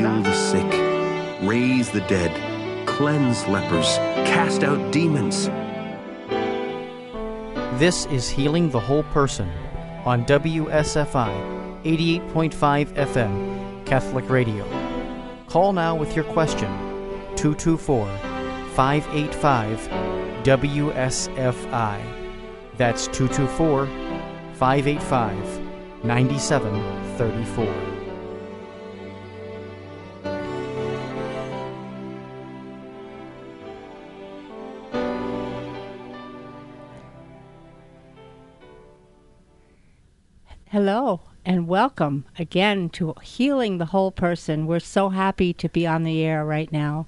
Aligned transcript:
Heal 0.00 0.22
the 0.22 0.32
sick, 0.32 0.72
raise 1.42 1.90
the 1.90 2.00
dead, 2.08 2.34
cleanse 2.86 3.46
lepers, 3.46 3.96
cast 4.24 4.62
out 4.64 4.90
demons. 4.90 5.48
This 7.78 8.06
is 8.06 8.30
Healing 8.30 8.70
the 8.70 8.80
Whole 8.80 9.02
Person 9.02 9.50
on 10.06 10.24
WSFI 10.24 11.82
88.5 11.84 12.94
FM 12.94 13.84
Catholic 13.84 14.26
Radio. 14.30 14.64
Call 15.48 15.74
now 15.74 15.94
with 15.94 16.16
your 16.16 16.24
question 16.24 16.70
224 17.36 18.06
585 18.74 19.80
WSFI. 20.44 22.00
That's 22.78 23.06
224 23.08 23.84
585 24.54 26.04
9734. 26.04 27.89
Welcome 41.70 42.24
again 42.36 42.88
to 42.88 43.14
Healing 43.22 43.78
the 43.78 43.84
Whole 43.84 44.10
Person. 44.10 44.66
We're 44.66 44.80
so 44.80 45.10
happy 45.10 45.52
to 45.52 45.68
be 45.68 45.86
on 45.86 46.02
the 46.02 46.20
air 46.24 46.44
right 46.44 46.70
now. 46.72 47.06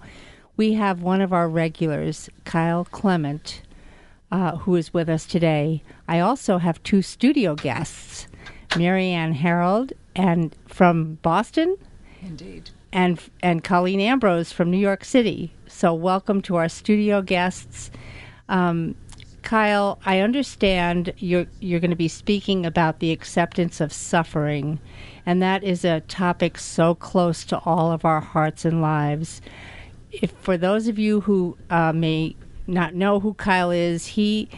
We 0.57 0.75
have 0.75 1.03
one 1.03 1.21
of 1.21 1.33
our 1.33 1.49
regulars, 1.49 2.31
Kyle 2.45 2.85
Clement, 2.85 3.63
uh, 4.31 4.59
who 4.59 4.77
is 4.77 4.95
with 4.95 5.09
us 5.09 5.27
today. 5.27 5.83
I 6.07 6.21
also 6.21 6.59
have 6.59 6.81
two 6.85 7.03
studio 7.03 7.57
guests, 7.57 8.29
Marianne 8.79 9.33
Harold 9.33 9.95
and 10.15 10.55
from 10.69 11.15
Boston. 11.23 11.77
Indeed. 12.21 12.71
And 12.93 13.21
and 13.43 13.65
Colleen 13.65 13.99
Ambrose 13.99 14.53
from 14.53 14.71
New 14.71 14.79
York 14.79 15.05
City. 15.05 15.53
So 15.67 15.93
welcome 15.93 16.41
to 16.43 16.55
our 16.55 16.69
studio 16.69 17.21
guests. 17.21 17.91
Um, 18.49 18.95
Kyle, 19.43 19.99
I 20.07 20.21
understand 20.21 21.13
you're 21.19 21.47
you're 21.61 21.81
going 21.81 21.91
to 21.91 21.97
be 21.97 22.09
speaking 22.09 22.65
about 22.65 23.01
the 23.01 23.11
acceptance 23.11 23.81
of 23.81 23.93
suffering, 23.93 24.81
and 25.27 25.43
that 25.43 25.65
is 25.65 25.85
a 25.85 26.01
topic 26.01 26.59
so 26.59 26.95
close 26.95 27.45
to 27.47 27.59
all 27.59 27.93
of 27.93 28.05
our 28.05 28.21
hearts 28.21 28.65
and 28.65 28.81
lives. 28.81 29.41
If 30.11 30.31
for 30.33 30.57
those 30.57 30.89
of 30.89 30.99
you 30.99 31.23
who 31.23 31.57
uh, 31.71 31.93
may 31.93 32.37
not 32.67 32.95
know 32.95 33.21
who 33.21 33.35
Kyle 33.35 33.71
is, 33.71 34.07
he 34.07 34.49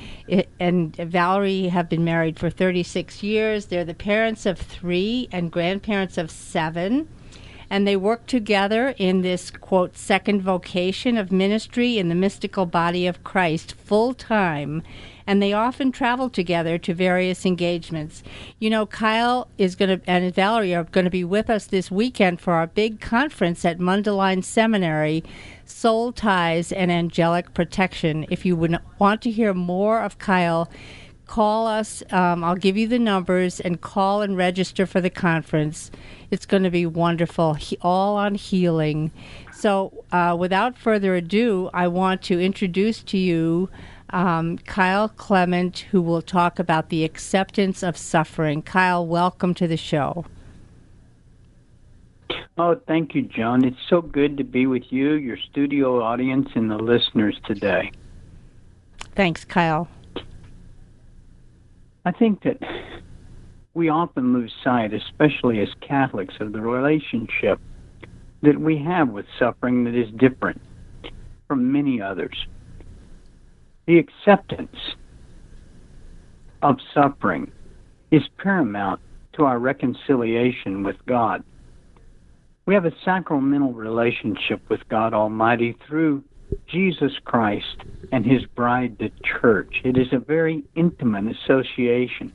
and 0.61 0.95
Valerie 0.97 1.69
have 1.69 1.89
been 1.89 2.05
married 2.05 2.39
for 2.39 2.51
36 2.51 3.23
years. 3.23 3.67
They're 3.67 3.85
the 3.85 3.95
parents 3.95 4.47
of 4.47 4.59
three 4.59 5.29
and 5.33 5.51
grandparents 5.51 6.19
of 6.19 6.31
seven 6.31 7.09
and 7.75 7.89
they 7.89 7.97
work 7.97 8.25
together 8.29 8.95
in 8.99 9.23
this 9.23 9.51
quote 9.51 9.97
second 9.97 10.41
vocation 10.41 11.17
of 11.17 11.33
ministry 11.33 11.99
in 11.99 12.09
the 12.09 12.15
mystical 12.15 12.67
body 12.67 13.05
of 13.05 13.25
Christ 13.25 13.75
full 13.75 14.15
time 14.15 14.81
and 15.27 15.43
they 15.43 15.53
often 15.53 15.91
travel 15.91 16.31
together 16.31 16.79
to 16.79 16.95
various 16.95 17.45
engagements. 17.45 18.23
You 18.61 18.71
know, 18.71 18.87
Kyle 18.87 19.49
is 19.59 19.75
going 19.75 19.99
to 19.99 20.09
and 20.09 20.33
Valerie 20.33 20.73
are 20.73 20.85
going 20.85 21.05
to 21.05 21.11
be 21.11 21.25
with 21.25 21.51
us 21.51 21.67
this 21.67 21.91
weekend 21.91 22.41
for 22.41 22.53
our 22.53 22.69
big 22.69 23.01
conference 23.01 23.65
at 23.65 23.81
Mundelein 23.81 24.45
Seminary, 24.45 25.25
Soul 25.65 26.13
Ties 26.13 26.71
and 26.71 26.93
Angelic 26.93 27.55
Protection. 27.55 28.25
If 28.31 28.47
you 28.47 28.55
would 28.55 28.79
want 29.01 29.21
to 29.23 29.33
hear 29.33 29.53
more 29.53 30.01
of 30.01 30.19
Kyle, 30.19 30.71
call 31.27 31.67
us. 31.67 32.03
Um, 32.11 32.45
I'll 32.45 32.57
give 32.57 32.77
you 32.77 32.87
the 32.87 32.99
numbers 32.99 33.61
and 33.61 33.81
call 33.81 34.23
and 34.23 34.37
register 34.37 34.87
for 34.87 35.01
the 35.01 35.11
conference. 35.11 35.91
It's 36.31 36.47
going 36.47 36.63
to 36.65 36.71
be 36.71 36.87
wonderful, 36.87 37.55
he, 37.55 37.77
all 37.81 38.17
on 38.17 38.35
healing. 38.35 39.11
So, 39.53 40.05
uh, 40.13 40.37
without 40.39 40.77
further 40.77 41.15
ado, 41.15 41.71
I 41.73 41.89
want 41.89 42.23
to 42.23 42.41
introduce 42.41 43.03
to 43.05 43.19
you 43.19 43.69
um, 44.11 44.59
Kyle 44.59 45.09
Clement, 45.09 45.81
who 45.91 46.01
will 46.01 46.23
talk 46.23 46.59
about 46.59 46.89
the 46.89 47.05
acceptance 47.05 47.83
of 47.83 47.97
suffering. 47.97 48.63
Kyle, 48.63 49.07
welcome 49.07 49.55
to 49.55 49.67
the 49.67 49.77
show. 49.77 50.25
Oh, 52.57 52.81
thank 52.87 53.15
you, 53.15 53.23
John. 53.23 53.65
It's 53.65 53.77
so 53.89 54.01
good 54.01 54.37
to 54.37 54.45
be 54.45 54.67
with 54.67 54.85
you, 54.91 55.15
your 55.15 55.37
studio 55.37 56.03
audience, 56.03 56.49
and 56.55 56.71
the 56.71 56.77
listeners 56.77 57.37
today. 57.45 57.91
Thanks, 59.17 59.45
Kyle. 59.45 59.89
I 62.05 62.13
think 62.13 62.43
that 62.43 62.59
we 63.73 63.89
often 63.89 64.33
lose 64.35 64.53
sight, 64.63 64.93
especially 64.93 65.61
as 65.61 65.69
Catholics, 65.81 66.35
of 66.41 66.53
the 66.53 66.61
relationship 66.61 67.59
that 68.43 68.61
we 68.61 68.79
have 68.79 69.09
with 69.09 69.27
suffering 69.39 69.85
that 69.85 69.95
is 69.95 70.11
different 70.19 70.61
from 71.49 71.73
many 71.73 72.01
others. 72.01 72.37
The 73.87 73.99
acceptance 73.99 74.77
of 76.63 76.77
suffering 76.93 77.51
is 78.11 78.23
paramount 78.39 79.01
to 79.35 79.45
our 79.45 79.59
reconciliation 79.59 80.83
with 80.83 80.97
God. 81.07 81.43
We 82.67 82.75
have 82.75 82.85
a 82.85 82.93
sacramental 83.05 83.73
relationship 83.73 84.63
with 84.69 84.81
God 84.89 85.13
Almighty 85.13 85.77
through 85.87 86.23
Jesus 86.67 87.13
Christ 87.25 87.77
and 88.13 88.25
his 88.25 88.45
bride, 88.47 88.99
the 88.99 89.11
church. 89.23 89.81
It 89.85 89.97
is 89.97 90.09
a 90.13 90.19
very 90.19 90.65
intimate 90.75 91.37
association. 91.37 92.33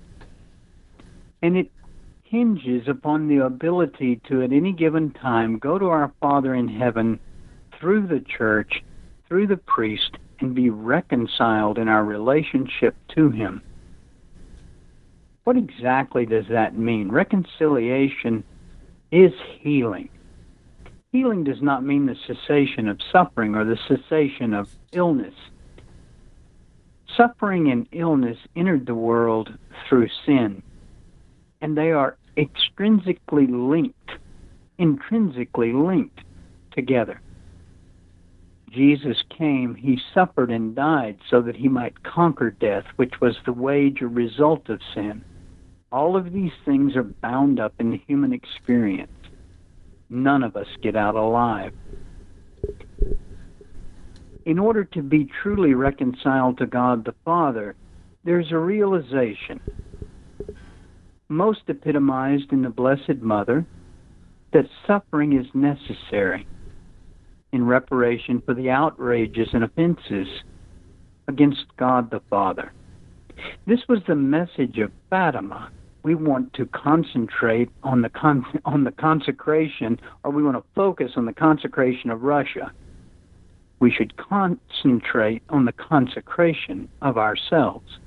And 1.41 1.57
it 1.57 1.71
hinges 2.23 2.87
upon 2.87 3.27
the 3.27 3.45
ability 3.45 4.21
to, 4.29 4.43
at 4.43 4.51
any 4.51 4.71
given 4.71 5.11
time, 5.11 5.57
go 5.57 5.79
to 5.79 5.87
our 5.87 6.13
Father 6.21 6.53
in 6.53 6.67
heaven 6.67 7.19
through 7.79 8.07
the 8.07 8.19
church, 8.19 8.83
through 9.27 9.47
the 9.47 9.57
priest, 9.57 10.17
and 10.39 10.53
be 10.53 10.69
reconciled 10.69 11.77
in 11.77 11.87
our 11.87 12.03
relationship 12.03 12.95
to 13.15 13.29
him. 13.29 13.61
What 15.43 15.57
exactly 15.57 16.25
does 16.25 16.45
that 16.49 16.77
mean? 16.77 17.09
Reconciliation 17.09 18.43
is 19.11 19.33
healing. 19.59 20.09
Healing 21.11 21.43
does 21.43 21.61
not 21.61 21.83
mean 21.83 22.05
the 22.05 22.15
cessation 22.27 22.87
of 22.87 22.99
suffering 23.11 23.55
or 23.55 23.65
the 23.65 23.79
cessation 23.87 24.53
of 24.53 24.69
illness. 24.91 25.33
Suffering 27.17 27.71
and 27.71 27.87
illness 27.91 28.37
entered 28.55 28.85
the 28.85 28.93
world 28.93 29.57
through 29.87 30.09
sin, 30.25 30.61
and 31.61 31.75
they 31.75 31.91
are 31.91 32.17
extrinsically 32.37 33.47
linked, 33.49 34.11
intrinsically 34.77 35.73
linked 35.73 36.19
together. 36.71 37.19
Jesus 38.69 39.23
came, 39.35 39.73
he 39.73 39.99
suffered 40.13 40.51
and 40.51 40.75
died 40.75 41.17
so 41.27 41.41
that 41.41 41.55
he 41.55 41.67
might 41.67 42.03
conquer 42.03 42.51
death, 42.51 42.85
which 42.97 43.19
was 43.19 43.35
the 43.45 43.53
wage 43.53 44.03
or 44.03 44.07
result 44.07 44.69
of 44.69 44.79
sin. 44.93 45.25
All 45.91 46.15
of 46.15 46.31
these 46.31 46.51
things 46.65 46.95
are 46.95 47.01
bound 47.01 47.59
up 47.59 47.73
in 47.79 47.89
the 47.89 48.01
human 48.05 48.31
experience 48.31 49.09
none 50.09 50.43
of 50.43 50.55
us 50.55 50.67
get 50.81 50.95
out 50.95 51.15
alive. 51.15 51.73
In 54.45 54.57
order 54.57 54.83
to 54.83 55.01
be 55.01 55.29
truly 55.43 55.73
reconciled 55.73 56.57
to 56.57 56.65
God 56.65 57.05
the 57.05 57.13
Father, 57.23 57.75
there's 58.23 58.51
a 58.51 58.57
realization, 58.57 59.59
most 61.27 61.61
epitomized 61.67 62.51
in 62.51 62.61
the 62.63 62.69
Blessed 62.69 63.21
Mother, 63.21 63.65
that 64.51 64.65
suffering 64.87 65.33
is 65.33 65.45
necessary 65.53 66.47
in 67.51 67.65
reparation 67.65 68.41
for 68.45 68.53
the 68.53 68.69
outrages 68.69 69.49
and 69.53 69.63
offenses 69.63 70.27
against 71.27 71.65
God 71.77 72.09
the 72.09 72.21
Father. 72.29 72.73
This 73.67 73.79
was 73.87 73.99
the 74.07 74.15
message 74.15 74.79
of 74.79 74.91
Fatima 75.09 75.71
we 76.03 76.15
want 76.15 76.53
to 76.53 76.65
concentrate 76.67 77.69
on 77.83 78.01
the 78.01 78.09
con- 78.09 78.45
on 78.65 78.83
the 78.83 78.91
consecration, 78.91 79.99
or 80.23 80.31
we 80.31 80.43
want 80.43 80.57
to 80.57 80.63
focus 80.75 81.11
on 81.15 81.25
the 81.25 81.33
consecration 81.33 82.09
of 82.09 82.23
Russia. 82.23 82.71
We 83.79 83.91
should 83.91 84.17
concentrate 84.17 85.41
on 85.49 85.65
the 85.65 85.71
consecration 85.71 86.89
of 87.01 87.17
ourselves. 87.17 87.99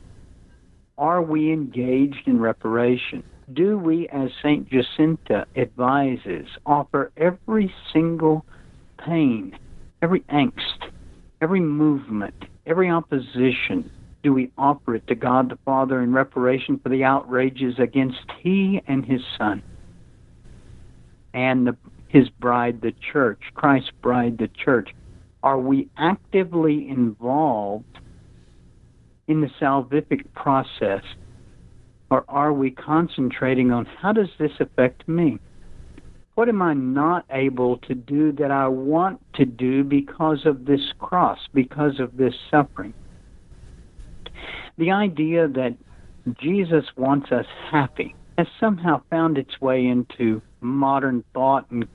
Are 0.98 1.22
we 1.22 1.50
engaged 1.50 2.26
in 2.26 2.38
reparation? 2.38 3.22
Do 3.52 3.78
we, 3.78 4.08
as 4.08 4.30
Saint 4.42 4.68
Jacinta 4.68 5.46
advises, 5.56 6.46
offer 6.66 7.10
every 7.16 7.74
single 7.92 8.44
pain, 8.98 9.58
every 10.00 10.20
angst, 10.20 10.90
every 11.40 11.60
movement, 11.60 12.34
every 12.66 12.90
opposition, 12.90 13.90
do 14.22 14.32
we 14.32 14.50
offer 14.56 14.94
it 14.94 15.06
to 15.08 15.14
God 15.14 15.50
the 15.50 15.58
Father 15.64 16.00
in 16.00 16.12
reparation 16.12 16.78
for 16.78 16.88
the 16.88 17.04
outrages 17.04 17.74
against 17.78 18.24
He 18.40 18.80
and 18.86 19.04
His 19.04 19.20
Son 19.36 19.62
and 21.34 21.66
the, 21.66 21.76
His 22.08 22.28
bride, 22.28 22.80
the 22.80 22.92
church, 23.12 23.40
Christ's 23.54 23.90
bride, 24.00 24.38
the 24.38 24.48
church? 24.48 24.90
Are 25.42 25.58
we 25.58 25.88
actively 25.96 26.88
involved 26.88 27.98
in 29.26 29.40
the 29.40 29.50
salvific 29.60 30.32
process, 30.34 31.02
or 32.10 32.24
are 32.28 32.52
we 32.52 32.70
concentrating 32.70 33.72
on 33.72 33.86
how 33.86 34.12
does 34.12 34.28
this 34.38 34.52
affect 34.60 35.08
me? 35.08 35.38
What 36.34 36.48
am 36.48 36.62
I 36.62 36.74
not 36.74 37.24
able 37.30 37.78
to 37.78 37.94
do 37.94 38.32
that 38.32 38.50
I 38.50 38.68
want 38.68 39.20
to 39.34 39.44
do 39.44 39.84
because 39.84 40.46
of 40.46 40.64
this 40.64 40.92
cross, 40.98 41.38
because 41.52 42.00
of 42.00 42.16
this 42.16 42.34
suffering? 42.50 42.94
The 44.78 44.90
idea 44.90 45.48
that 45.48 45.74
Jesus 46.38 46.84
wants 46.96 47.30
us 47.30 47.46
happy 47.70 48.14
has 48.38 48.46
somehow 48.58 49.02
found 49.10 49.36
its 49.36 49.60
way 49.60 49.86
into 49.86 50.40
modern 50.60 51.24
thought 51.34 51.70
and 51.70 51.86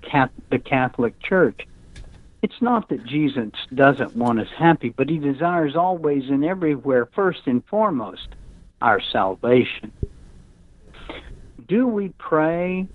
the 0.49 0.59
Catholic 0.59 1.19
Church. 1.19 1.67
It's 2.43 2.61
not 2.61 2.89
that 2.89 3.03
Jesus 3.03 3.51
doesn't 3.73 4.15
want 4.15 4.39
us 4.39 4.49
happy, 4.55 4.89
but 4.89 5.09
he 5.09 5.17
desires 5.17 5.75
always 5.75 6.29
and 6.29 6.45
everywhere, 6.45 7.07
first 7.07 7.41
and 7.47 7.65
foremost, 7.65 8.27
our 8.81 9.01
salvation. 9.01 9.91
Do 11.67 11.87
we 11.87 12.09
pray 12.19 12.87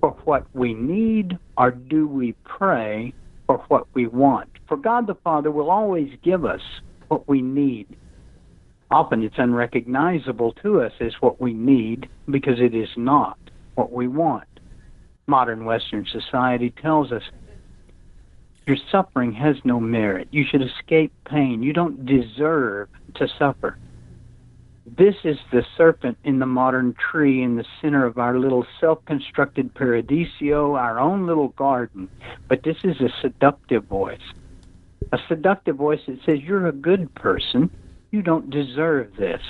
for 0.00 0.10
what 0.24 0.46
we 0.52 0.74
need, 0.74 1.38
or 1.56 1.70
do 1.70 2.08
we 2.08 2.32
pray 2.44 3.14
for 3.46 3.58
what 3.68 3.86
we 3.94 4.06
want? 4.08 4.48
For 4.66 4.76
God 4.76 5.06
the 5.06 5.14
Father 5.14 5.50
will 5.50 5.70
always 5.70 6.12
give 6.22 6.44
us 6.44 6.60
what 7.06 7.28
we 7.28 7.40
need. 7.40 7.86
Often 8.90 9.22
it's 9.22 9.38
unrecognizable 9.38 10.52
to 10.62 10.80
us 10.80 10.92
as 11.00 11.12
what 11.20 11.40
we 11.40 11.52
need 11.52 12.08
because 12.30 12.58
it 12.58 12.74
is 12.74 12.88
not 12.96 13.38
what 13.74 13.92
we 13.92 14.08
want. 14.08 14.48
Modern 15.26 15.64
Western 15.66 16.06
society 16.06 16.70
tells 16.70 17.12
us 17.12 17.22
your 18.66 18.78
suffering 18.90 19.32
has 19.32 19.56
no 19.64 19.80
merit. 19.80 20.28
You 20.30 20.44
should 20.44 20.62
escape 20.62 21.12
pain. 21.24 21.62
You 21.62 21.72
don't 21.72 22.04
deserve 22.04 22.88
to 23.14 23.28
suffer. 23.38 23.78
This 24.96 25.16
is 25.24 25.36
the 25.52 25.64
serpent 25.76 26.16
in 26.24 26.38
the 26.38 26.46
modern 26.46 26.94
tree 26.94 27.42
in 27.42 27.56
the 27.56 27.64
center 27.80 28.06
of 28.06 28.18
our 28.18 28.38
little 28.38 28.66
self 28.80 29.04
constructed 29.04 29.74
paradiso, 29.74 30.74
our 30.74 30.98
own 30.98 31.26
little 31.26 31.48
garden. 31.48 32.08
But 32.48 32.62
this 32.62 32.78
is 32.84 33.00
a 33.00 33.08
seductive 33.20 33.84
voice. 33.84 34.20
A 35.12 35.18
seductive 35.28 35.76
voice 35.76 36.00
that 36.06 36.18
says, 36.24 36.40
You're 36.40 36.68
a 36.68 36.72
good 36.72 37.14
person. 37.14 37.70
You 38.10 38.22
don't 38.22 38.48
deserve 38.48 39.16
this. 39.16 39.42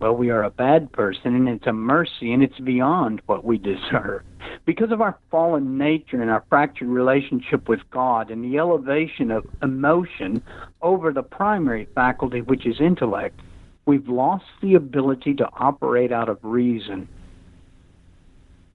Well, 0.00 0.16
we 0.16 0.30
are 0.30 0.42
a 0.42 0.50
bad 0.50 0.90
person, 0.92 1.34
and 1.34 1.48
it's 1.48 1.66
a 1.66 1.72
mercy, 1.72 2.32
and 2.32 2.42
it's 2.42 2.58
beyond 2.60 3.20
what 3.26 3.44
we 3.44 3.58
deserve. 3.58 4.22
Because 4.64 4.90
of 4.90 5.02
our 5.02 5.18
fallen 5.30 5.76
nature 5.76 6.20
and 6.20 6.30
our 6.30 6.44
fractured 6.48 6.88
relationship 6.88 7.68
with 7.68 7.80
God 7.90 8.30
and 8.30 8.42
the 8.42 8.58
elevation 8.58 9.30
of 9.30 9.46
emotion 9.62 10.42
over 10.80 11.12
the 11.12 11.22
primary 11.22 11.86
faculty, 11.94 12.40
which 12.40 12.66
is 12.66 12.80
intellect, 12.80 13.38
we've 13.84 14.08
lost 14.08 14.46
the 14.62 14.74
ability 14.74 15.34
to 15.34 15.48
operate 15.58 16.12
out 16.12 16.30
of 16.30 16.38
reason, 16.42 17.06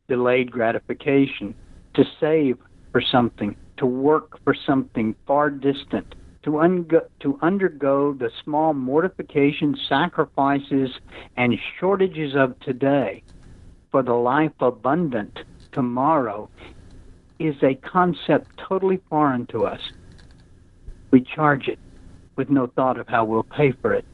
delayed 0.07 0.51
gratification, 0.51 1.55
to 1.95 2.03
save 2.19 2.57
for 2.91 3.01
something, 3.01 3.55
to 3.77 3.85
work 3.85 4.39
for 4.43 4.55
something 4.65 5.15
far 5.25 5.49
distant, 5.49 6.13
to, 6.43 6.59
un- 6.59 6.87
to 7.21 7.39
undergo 7.41 8.13
the 8.13 8.29
small 8.43 8.73
mortifications, 8.73 9.79
sacrifices, 9.87 10.89
and 11.37 11.53
shortages 11.79 12.35
of 12.35 12.59
today 12.61 13.23
for 13.91 14.03
the 14.03 14.13
life 14.13 14.51
abundant 14.59 15.37
tomorrow 15.73 16.49
is 17.39 17.55
a 17.63 17.75
concept 17.75 18.45
totally 18.67 18.99
foreign 19.09 19.45
to 19.47 19.65
us. 19.65 19.79
We 21.11 21.25
charge 21.35 21.67
it 21.67 21.79
with 22.35 22.49
no 22.49 22.67
thought 22.67 22.99
of 22.99 23.07
how 23.07 23.25
we'll 23.25 23.43
pay 23.43 23.73
for 23.81 23.93
it. 23.93 24.05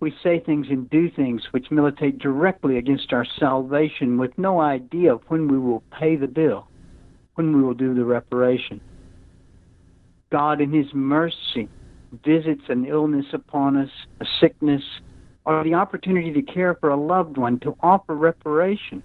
We 0.00 0.14
say 0.22 0.40
things 0.40 0.66
and 0.68 0.90
do 0.90 1.10
things 1.10 1.42
which 1.52 1.70
militate 1.70 2.18
directly 2.18 2.76
against 2.76 3.12
our 3.12 3.26
salvation 3.38 4.18
with 4.18 4.36
no 4.36 4.60
idea 4.60 5.14
of 5.14 5.22
when 5.28 5.48
we 5.48 5.58
will 5.58 5.82
pay 5.98 6.16
the 6.16 6.26
bill, 6.26 6.66
when 7.36 7.56
we 7.56 7.62
will 7.62 7.74
do 7.74 7.94
the 7.94 8.04
reparation. 8.04 8.80
God, 10.34 10.60
in 10.60 10.72
His 10.72 10.92
mercy, 10.92 11.68
visits 12.24 12.64
an 12.68 12.86
illness 12.86 13.26
upon 13.32 13.76
us, 13.76 13.90
a 14.20 14.24
sickness, 14.40 14.82
or 15.44 15.62
the 15.62 15.74
opportunity 15.74 16.32
to 16.32 16.42
care 16.42 16.74
for 16.80 16.90
a 16.90 16.96
loved 16.96 17.36
one, 17.36 17.60
to 17.60 17.76
offer 17.84 18.16
reparation 18.16 19.00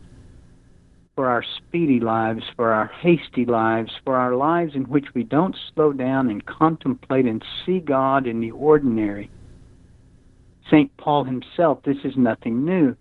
for 1.13 1.27
our 1.27 1.43
speedy 1.55 1.99
lives, 1.99 2.41
for 2.55 2.73
our 2.73 2.87
hasty 2.87 3.45
lives, 3.45 3.91
for 4.03 4.15
our 4.15 4.35
lives 4.35 4.73
in 4.73 4.85
which 4.85 5.05
we 5.13 5.21
don't 5.21 5.55
slow 5.71 5.93
down 5.93 6.31
and 6.31 6.43
contemplate 6.47 7.25
and 7.25 7.45
see 7.63 7.77
God 7.77 8.25
in 8.25 8.39
the 8.39 8.49
ordinary. 8.49 9.29
St. 10.71 10.89
Paul 10.97 11.25
himself, 11.25 11.77
this 11.85 11.97
is 12.03 12.13
nothing 12.17 12.65
new. 12.65 12.95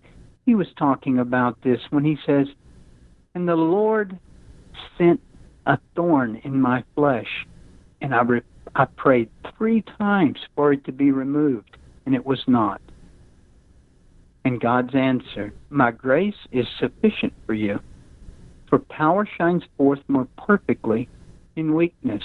He 0.45 0.53
was 0.53 0.67
talking 0.77 1.17
about 1.17 1.57
this 1.63 1.79
when 1.89 2.05
he 2.05 2.15
says, 2.27 2.45
And 3.33 3.49
the 3.49 3.55
Lord 3.55 4.19
sent 4.99 5.19
a 5.65 5.79
thorn 5.95 6.39
in 6.43 6.61
my 6.61 6.83
flesh 6.93 7.47
and 8.01 8.13
I, 8.13 8.21
re- 8.21 8.41
I 8.75 8.85
prayed 8.85 9.29
three 9.57 9.83
times 9.97 10.37
for 10.55 10.73
it 10.73 10.83
to 10.85 10.91
be 10.91 11.11
removed, 11.11 11.77
and 12.05 12.15
it 12.15 12.25
was 12.25 12.43
not. 12.47 12.81
And 14.45 14.61
God's 14.61 14.95
answer, 14.95 15.53
My 15.69 15.91
grace 15.91 16.47
is 16.51 16.65
sufficient 16.79 17.33
for 17.45 17.53
you, 17.53 17.79
for 18.69 18.79
power 18.79 19.27
shines 19.37 19.63
forth 19.77 19.99
more 20.07 20.27
perfectly 20.37 21.09
in 21.55 21.75
weakness. 21.75 22.23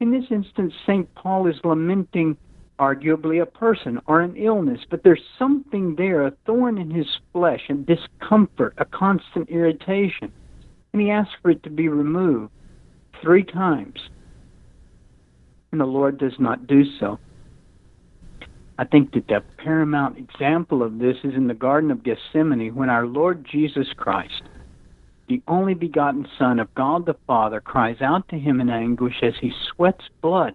In 0.00 0.10
this 0.10 0.24
instance, 0.30 0.72
St. 0.86 1.14
Paul 1.14 1.46
is 1.46 1.56
lamenting 1.64 2.36
arguably 2.78 3.42
a 3.42 3.46
person 3.46 4.00
or 4.06 4.22
an 4.22 4.34
illness, 4.36 4.80
but 4.90 5.02
there's 5.04 5.22
something 5.38 5.94
there, 5.96 6.26
a 6.26 6.32
thorn 6.46 6.78
in 6.78 6.90
his 6.90 7.06
flesh, 7.32 7.60
a 7.68 7.74
discomfort, 7.74 8.74
a 8.78 8.86
constant 8.86 9.48
irritation. 9.50 10.32
And 10.92 11.02
he 11.02 11.10
asks 11.10 11.34
for 11.42 11.50
it 11.50 11.62
to 11.62 11.70
be 11.70 11.88
removed 11.88 12.50
three 13.22 13.44
times 13.44 14.00
and 15.72 15.80
the 15.80 15.86
Lord 15.86 16.18
does 16.18 16.34
not 16.38 16.66
do 16.66 16.82
so. 16.98 17.18
I 18.78 18.84
think 18.84 19.12
that 19.12 19.26
the 19.28 19.42
paramount 19.58 20.18
example 20.18 20.82
of 20.82 20.98
this 20.98 21.16
is 21.22 21.34
in 21.34 21.46
the 21.46 21.54
Garden 21.54 21.90
of 21.90 22.02
Gethsemane 22.02 22.74
when 22.74 22.88
our 22.88 23.06
Lord 23.06 23.46
Jesus 23.50 23.86
Christ, 23.96 24.42
the 25.28 25.42
only 25.46 25.74
begotten 25.74 26.26
Son 26.38 26.58
of 26.58 26.74
God 26.74 27.04
the 27.04 27.16
Father, 27.26 27.60
cries 27.60 28.00
out 28.00 28.26
to 28.28 28.38
him 28.38 28.60
in 28.60 28.70
anguish 28.70 29.16
as 29.22 29.34
he 29.40 29.52
sweats 29.74 30.04
blood 30.22 30.54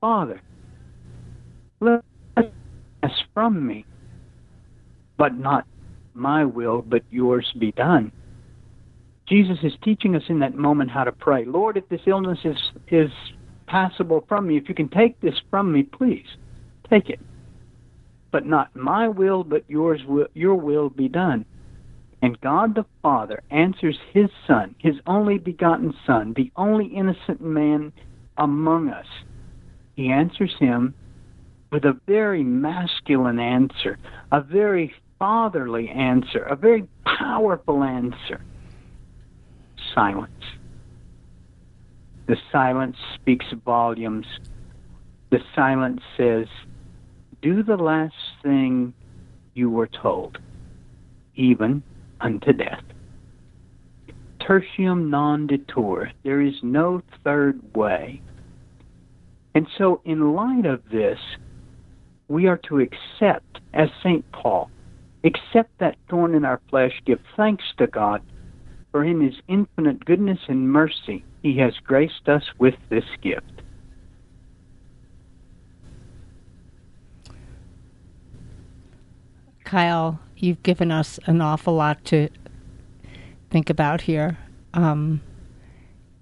Father, 0.00 0.40
let 1.80 2.02
this 2.36 3.12
from 3.34 3.66
me, 3.66 3.84
but 5.16 5.34
not 5.34 5.66
my 6.14 6.44
will, 6.44 6.82
but 6.82 7.02
yours 7.10 7.50
be 7.58 7.72
done. 7.72 8.12
Jesus 9.28 9.58
is 9.62 9.72
teaching 9.82 10.14
us 10.14 10.22
in 10.28 10.38
that 10.40 10.54
moment 10.54 10.90
how 10.90 11.04
to 11.04 11.12
pray. 11.12 11.44
Lord, 11.44 11.76
if 11.76 11.88
this 11.88 12.02
illness 12.06 12.38
is, 12.44 12.56
is 12.88 13.10
passable 13.66 14.24
from 14.28 14.46
me. 14.46 14.56
If 14.56 14.68
you 14.68 14.74
can 14.74 14.88
take 14.88 15.20
this 15.20 15.34
from 15.50 15.72
me, 15.72 15.82
please 15.82 16.26
take 16.88 17.10
it. 17.10 17.20
But 18.30 18.46
not 18.46 18.74
my 18.74 19.08
will, 19.08 19.44
but 19.44 19.64
yours 19.68 20.00
will, 20.06 20.26
your 20.34 20.54
will 20.54 20.90
be 20.90 21.08
done. 21.08 21.44
And 22.22 22.40
God 22.40 22.74
the 22.74 22.86
Father 23.02 23.42
answers 23.50 23.98
his 24.12 24.30
Son, 24.46 24.74
his 24.78 24.96
only 25.06 25.38
begotten 25.38 25.94
Son, 26.06 26.32
the 26.34 26.50
only 26.56 26.86
innocent 26.86 27.40
man 27.40 27.92
among 28.38 28.88
us. 28.88 29.06
He 29.94 30.10
answers 30.10 30.54
him 30.58 30.94
with 31.70 31.84
a 31.84 31.98
very 32.06 32.42
masculine 32.42 33.38
answer, 33.38 33.98
a 34.32 34.40
very 34.40 34.92
fatherly 35.18 35.88
answer, 35.88 36.42
a 36.42 36.56
very 36.56 36.86
powerful 37.04 37.82
answer 37.82 38.40
silence. 39.94 40.30
The 42.26 42.36
silence 42.50 42.96
speaks 43.14 43.46
volumes. 43.64 44.26
The 45.30 45.40
silence 45.54 46.00
says, 46.16 46.46
Do 47.40 47.62
the 47.62 47.76
last 47.76 48.14
thing 48.42 48.94
you 49.54 49.70
were 49.70 49.86
told, 49.86 50.38
even 51.36 51.82
unto 52.20 52.52
death. 52.52 52.82
Tertium 54.40 55.08
non 55.08 55.46
datur. 55.48 56.10
There 56.24 56.40
is 56.40 56.54
no 56.62 57.02
third 57.24 57.60
way. 57.74 58.22
And 59.54 59.66
so, 59.78 60.00
in 60.04 60.34
light 60.34 60.66
of 60.66 60.82
this, 60.90 61.18
we 62.28 62.46
are 62.46 62.58
to 62.68 62.80
accept, 62.80 63.60
as 63.72 63.88
St. 64.02 64.30
Paul, 64.32 64.70
accept 65.24 65.78
that 65.78 65.96
thorn 66.10 66.34
in 66.34 66.44
our 66.44 66.60
flesh, 66.68 66.92
give 67.04 67.20
thanks 67.36 67.64
to 67.78 67.86
God, 67.86 68.22
for 68.96 69.04
in 69.04 69.20
his 69.20 69.34
infinite 69.46 70.02
goodness 70.06 70.38
and 70.48 70.72
mercy, 70.72 71.22
he 71.42 71.58
has 71.58 71.74
graced 71.84 72.30
us 72.30 72.42
with 72.58 72.74
this 72.88 73.04
gift. 73.20 73.60
Kyle, 79.64 80.18
you've 80.38 80.62
given 80.62 80.90
us 80.90 81.20
an 81.26 81.42
awful 81.42 81.74
lot 81.74 82.02
to 82.06 82.30
think 83.50 83.68
about 83.68 84.00
here. 84.00 84.38
Um, 84.72 85.20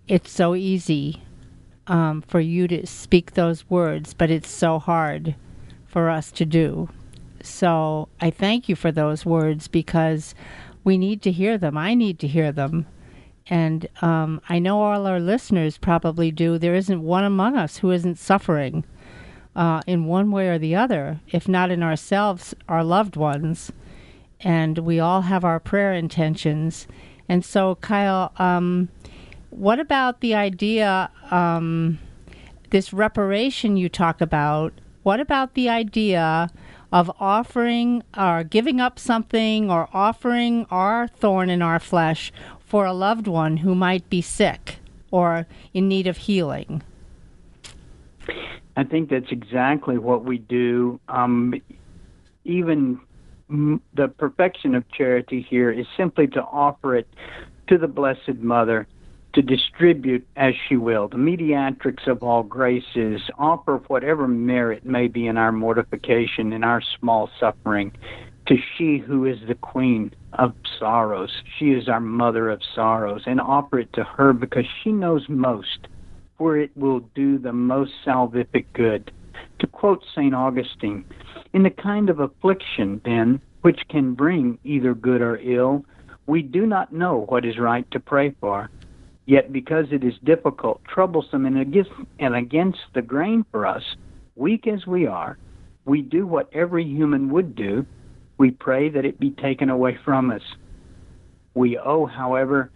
it's 0.08 0.32
so 0.32 0.56
easy 0.56 1.22
um, 1.86 2.22
for 2.22 2.40
you 2.40 2.66
to 2.66 2.88
speak 2.88 3.34
those 3.34 3.70
words, 3.70 4.14
but 4.14 4.32
it's 4.32 4.50
so 4.50 4.80
hard 4.80 5.36
for 5.86 6.10
us 6.10 6.32
to 6.32 6.44
do. 6.44 6.88
So 7.40 8.08
I 8.20 8.30
thank 8.30 8.68
you 8.68 8.74
for 8.74 8.90
those 8.90 9.24
words 9.24 9.68
because 9.68 10.34
we 10.84 10.98
need 10.98 11.22
to 11.22 11.32
hear 11.32 11.58
them. 11.58 11.76
I 11.76 11.94
need 11.94 12.18
to 12.20 12.26
hear 12.28 12.52
them 12.52 12.86
and 13.46 13.88
um, 14.00 14.40
I 14.48 14.58
know 14.58 14.80
all 14.80 15.06
our 15.06 15.20
listeners 15.20 15.76
probably 15.76 16.30
do. 16.30 16.58
There 16.58 16.74
isn't 16.74 17.02
one 17.02 17.24
among 17.24 17.56
us 17.56 17.78
who 17.78 17.90
isn't 17.90 18.18
suffering 18.18 18.84
uh, 19.54 19.82
in 19.86 20.06
one 20.06 20.30
way 20.30 20.48
or 20.48 20.58
the 20.58 20.74
other, 20.74 21.20
if 21.28 21.46
not 21.46 21.70
in 21.70 21.82
ourselves, 21.82 22.54
our 22.68 22.82
loved 22.82 23.16
ones. 23.16 23.70
And 24.40 24.78
we 24.78 24.98
all 24.98 25.22
have 25.22 25.44
our 25.44 25.60
prayer 25.60 25.92
intentions. 25.92 26.86
And 27.28 27.44
so, 27.44 27.76
Kyle, 27.76 28.32
um, 28.38 28.88
what 29.50 29.78
about 29.78 30.20
the 30.20 30.34
idea, 30.34 31.10
um, 31.30 31.98
this 32.70 32.92
reparation 32.92 33.76
you 33.76 33.88
talk 33.88 34.20
about? 34.20 34.72
What 35.02 35.20
about 35.20 35.54
the 35.54 35.68
idea 35.68 36.50
of 36.94 37.10
offering 37.18 38.04
or 38.16 38.44
giving 38.44 38.80
up 38.80 39.00
something 39.00 39.68
or 39.68 39.88
offering 39.92 40.64
our 40.70 41.08
thorn 41.08 41.50
in 41.50 41.60
our 41.60 41.80
flesh 41.80 42.32
for 42.60 42.86
a 42.86 42.92
loved 42.92 43.26
one 43.26 43.56
who 43.58 43.74
might 43.74 44.08
be 44.08 44.22
sick 44.22 44.76
or 45.10 45.44
in 45.74 45.88
need 45.88 46.06
of 46.06 46.16
healing? 46.16 46.84
I 48.76 48.84
think 48.84 49.10
that's 49.10 49.32
exactly 49.32 49.98
what 49.98 50.24
we 50.24 50.38
do. 50.38 51.00
Um, 51.08 51.60
even 52.44 53.00
the 53.48 54.06
perfection 54.06 54.76
of 54.76 54.88
charity 54.92 55.44
here 55.50 55.72
is 55.72 55.86
simply 55.96 56.28
to 56.28 56.42
offer 56.42 56.94
it 56.94 57.08
to 57.66 57.76
the 57.76 57.88
Blessed 57.88 58.38
Mother 58.38 58.86
to 59.34 59.42
distribute 59.42 60.26
as 60.36 60.54
she 60.68 60.76
will. 60.76 61.08
The 61.08 61.18
mediatrix 61.18 62.06
of 62.06 62.22
all 62.22 62.42
graces 62.42 63.20
offer 63.38 63.82
whatever 63.88 64.28
merit 64.28 64.84
may 64.84 65.08
be 65.08 65.26
in 65.26 65.36
our 65.36 65.52
mortification, 65.52 66.52
in 66.52 66.64
our 66.64 66.80
small 66.98 67.28
suffering, 67.38 67.92
to 68.46 68.56
she 68.56 68.98
who 68.98 69.24
is 69.24 69.38
the 69.46 69.54
queen 69.54 70.12
of 70.34 70.54
sorrows. 70.78 71.42
She 71.58 71.72
is 71.72 71.88
our 71.88 72.00
mother 72.00 72.50
of 72.50 72.62
sorrows, 72.74 73.22
and 73.26 73.40
offer 73.40 73.80
it 73.80 73.92
to 73.94 74.04
her 74.04 74.32
because 74.32 74.66
she 74.82 74.92
knows 74.92 75.28
most, 75.28 75.88
for 76.38 76.56
it 76.56 76.70
will 76.76 77.00
do 77.14 77.38
the 77.38 77.52
most 77.52 77.92
salvific 78.06 78.66
good. 78.72 79.10
To 79.60 79.66
quote 79.66 80.04
St. 80.14 80.34
Augustine, 80.34 81.04
in 81.52 81.62
the 81.62 81.70
kind 81.70 82.10
of 82.10 82.20
affliction, 82.20 83.00
then, 83.04 83.40
which 83.62 83.80
can 83.88 84.14
bring 84.14 84.58
either 84.64 84.94
good 84.94 85.22
or 85.22 85.38
ill, 85.38 85.84
we 86.26 86.42
do 86.42 86.66
not 86.66 86.92
know 86.92 87.26
what 87.28 87.44
is 87.44 87.58
right 87.58 87.88
to 87.90 88.00
pray 88.00 88.34
for. 88.40 88.70
Yet, 89.26 89.52
because 89.52 89.86
it 89.90 90.04
is 90.04 90.14
difficult, 90.24 90.84
troublesome, 90.84 91.46
and 91.46 91.58
against, 91.58 91.90
and 92.18 92.34
against 92.34 92.80
the 92.94 93.02
grain 93.02 93.44
for 93.50 93.66
us, 93.66 93.82
weak 94.36 94.66
as 94.66 94.86
we 94.86 95.06
are, 95.06 95.38
we 95.86 96.02
do 96.02 96.26
what 96.26 96.50
every 96.52 96.84
human 96.84 97.30
would 97.30 97.54
do 97.54 97.86
we 98.38 98.50
pray 98.50 98.88
that 98.88 99.04
it 99.04 99.20
be 99.20 99.30
taken 99.30 99.70
away 99.70 99.98
from 100.04 100.30
us. 100.30 100.42
We 101.54 101.78
owe, 101.78 102.06
however, 102.06 102.70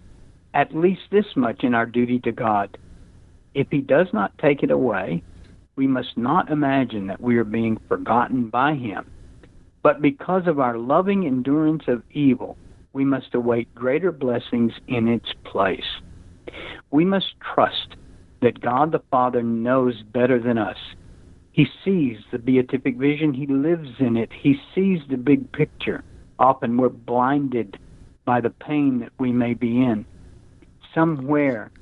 at 0.55 0.75
least 0.75 1.02
this 1.11 1.26
much 1.35 1.64
in 1.64 1.75
our 1.75 1.87
duty 1.87 2.21
to 2.21 2.33
God. 2.33 2.78
If 3.55 3.67
He 3.71 3.81
does 3.81 4.07
not 4.12 4.38
take 4.38 4.62
it 4.62 4.71
away, 4.71 5.23
we 5.76 5.87
must 5.87 6.17
not 6.17 6.50
imagine 6.50 7.09
that 7.09 7.21
we 7.21 7.37
are 7.38 7.45
being 7.45 7.78
forgotten 7.88 8.49
by 8.50 8.75
Him. 8.75 9.11
But 9.83 10.00
because 10.00 10.47
of 10.47 10.61
our 10.61 10.78
loving 10.78 11.26
endurance 11.26 11.85
of 11.88 12.02
evil, 12.12 12.57
we 12.93 13.05
must 13.05 13.35
await 13.35 13.75
greater 13.75 14.12
blessings 14.12 14.73
in 14.87 15.09
its 15.09 15.28
place. 15.45 15.85
We 16.90 17.05
must 17.05 17.35
trust 17.40 17.97
that 18.40 18.61
God 18.61 18.93
the 18.93 19.02
Father 19.11 19.43
knows 19.43 20.02
better 20.02 20.38
than 20.38 20.59
us 20.59 20.78
he 21.59 21.67
sees 21.85 22.19
the 22.31 22.38
beatific 22.38 22.97
vision, 22.97 23.35
he 23.35 23.49
lives 23.49 23.88
in 23.99 24.17
it, 24.17 24.31
he 24.33 24.61
sees 24.76 25.00
the 25.11 25.17
big 25.17 25.50
picture. 25.50 26.05
Often 26.38 26.76
we're 26.76 26.88
blinded 26.88 27.81
by 28.25 28.40
the 28.40 28.50
pain 28.50 29.00
that 29.00 29.11
we 29.19 29.33
may 29.33 29.55
be 29.55 29.83
in. 29.83 30.07
Somewhere 30.95 31.73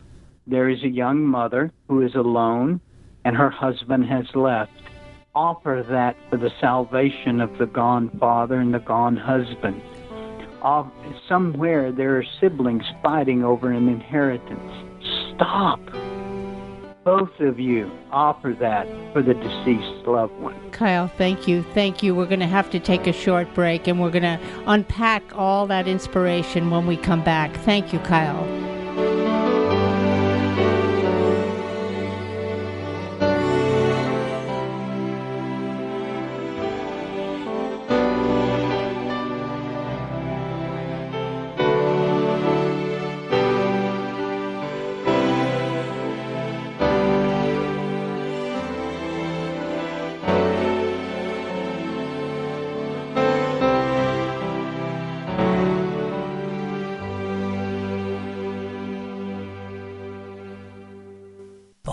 there 0.46 0.70
is 0.70 0.82
a 0.82 0.88
young 0.88 1.22
mother 1.26 1.72
who 1.88 2.00
is 2.00 2.14
alone 2.14 2.80
and 3.26 3.36
her 3.36 3.50
husband 3.50 4.06
has 4.06 4.24
left. 4.34 4.72
Offer 5.34 5.84
that 5.90 6.16
for 6.30 6.38
the 6.38 6.52
salvation 6.58 7.42
of 7.42 7.58
the 7.58 7.66
gone 7.66 8.08
father 8.18 8.58
and 8.58 8.72
the 8.72 8.78
gone 8.78 9.18
husband. 9.18 9.82
Somewhere 11.28 11.92
there 11.92 12.16
are 12.16 12.24
siblings 12.40 12.84
fighting 13.02 13.44
over 13.44 13.70
an 13.70 13.88
inheritance. 13.88 14.72
Stop 15.34 15.80
both 17.06 17.38
of 17.38 17.60
you 17.60 17.88
offer 18.10 18.52
that 18.58 18.84
for 19.12 19.22
the 19.22 19.32
deceased 19.32 20.06
loved 20.08 20.32
one. 20.40 20.72
Kyle, 20.72 21.06
thank 21.06 21.46
you. 21.46 21.62
Thank 21.72 22.02
you. 22.02 22.16
We're 22.16 22.26
going 22.26 22.40
to 22.40 22.48
have 22.48 22.68
to 22.70 22.80
take 22.80 23.06
a 23.06 23.12
short 23.12 23.54
break 23.54 23.86
and 23.86 24.00
we're 24.00 24.10
going 24.10 24.24
to 24.24 24.40
unpack 24.66 25.22
all 25.32 25.68
that 25.68 25.86
inspiration 25.86 26.68
when 26.68 26.84
we 26.84 26.96
come 26.96 27.22
back. 27.22 27.54
Thank 27.58 27.92
you, 27.92 28.00
Kyle. 28.00 28.75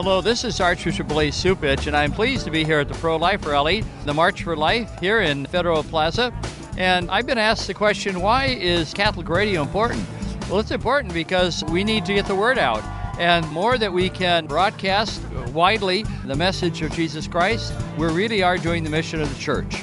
Hello, 0.00 0.20
this 0.20 0.44
is 0.44 0.60
Archbishop 0.60 1.08
Blaise 1.08 1.34
Cupich, 1.34 1.88
and 1.88 1.96
I'm 1.96 2.12
pleased 2.12 2.44
to 2.44 2.52
be 2.52 2.62
here 2.62 2.78
at 2.78 2.86
the 2.86 2.94
Pro 2.94 3.16
Life 3.16 3.44
Rally, 3.44 3.82
the 4.04 4.14
March 4.14 4.44
for 4.44 4.56
Life 4.56 4.96
here 5.00 5.22
in 5.22 5.44
Federal 5.46 5.82
Plaza. 5.82 6.32
And 6.76 7.10
I've 7.10 7.26
been 7.26 7.36
asked 7.36 7.66
the 7.66 7.74
question 7.74 8.20
why 8.20 8.44
is 8.46 8.94
Catholic 8.94 9.28
radio 9.28 9.60
important? 9.60 10.06
Well, 10.48 10.60
it's 10.60 10.70
important 10.70 11.14
because 11.14 11.64
we 11.64 11.82
need 11.82 12.04
to 12.04 12.14
get 12.14 12.26
the 12.26 12.36
word 12.36 12.58
out. 12.58 12.84
And 13.18 13.44
more 13.48 13.76
that 13.76 13.92
we 13.92 14.08
can 14.08 14.46
broadcast 14.46 15.20
widely 15.52 16.04
the 16.26 16.36
message 16.36 16.80
of 16.82 16.92
Jesus 16.92 17.26
Christ, 17.26 17.74
we 17.96 18.06
really 18.06 18.44
are 18.44 18.56
doing 18.56 18.84
the 18.84 18.90
mission 18.90 19.20
of 19.20 19.28
the 19.28 19.40
church. 19.40 19.82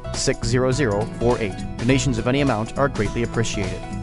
60048. 0.15 1.77
Donations 1.77 2.17
of 2.17 2.27
any 2.27 2.41
amount 2.41 2.77
are 2.77 2.89
greatly 2.89 3.23
appreciated. 3.23 4.00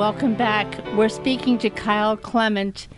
Welcome 0.00 0.34
back. 0.34 0.82
We're 0.94 1.10
speaking 1.10 1.58
to 1.58 1.68
Kyle 1.68 2.16
Clement. 2.16 2.88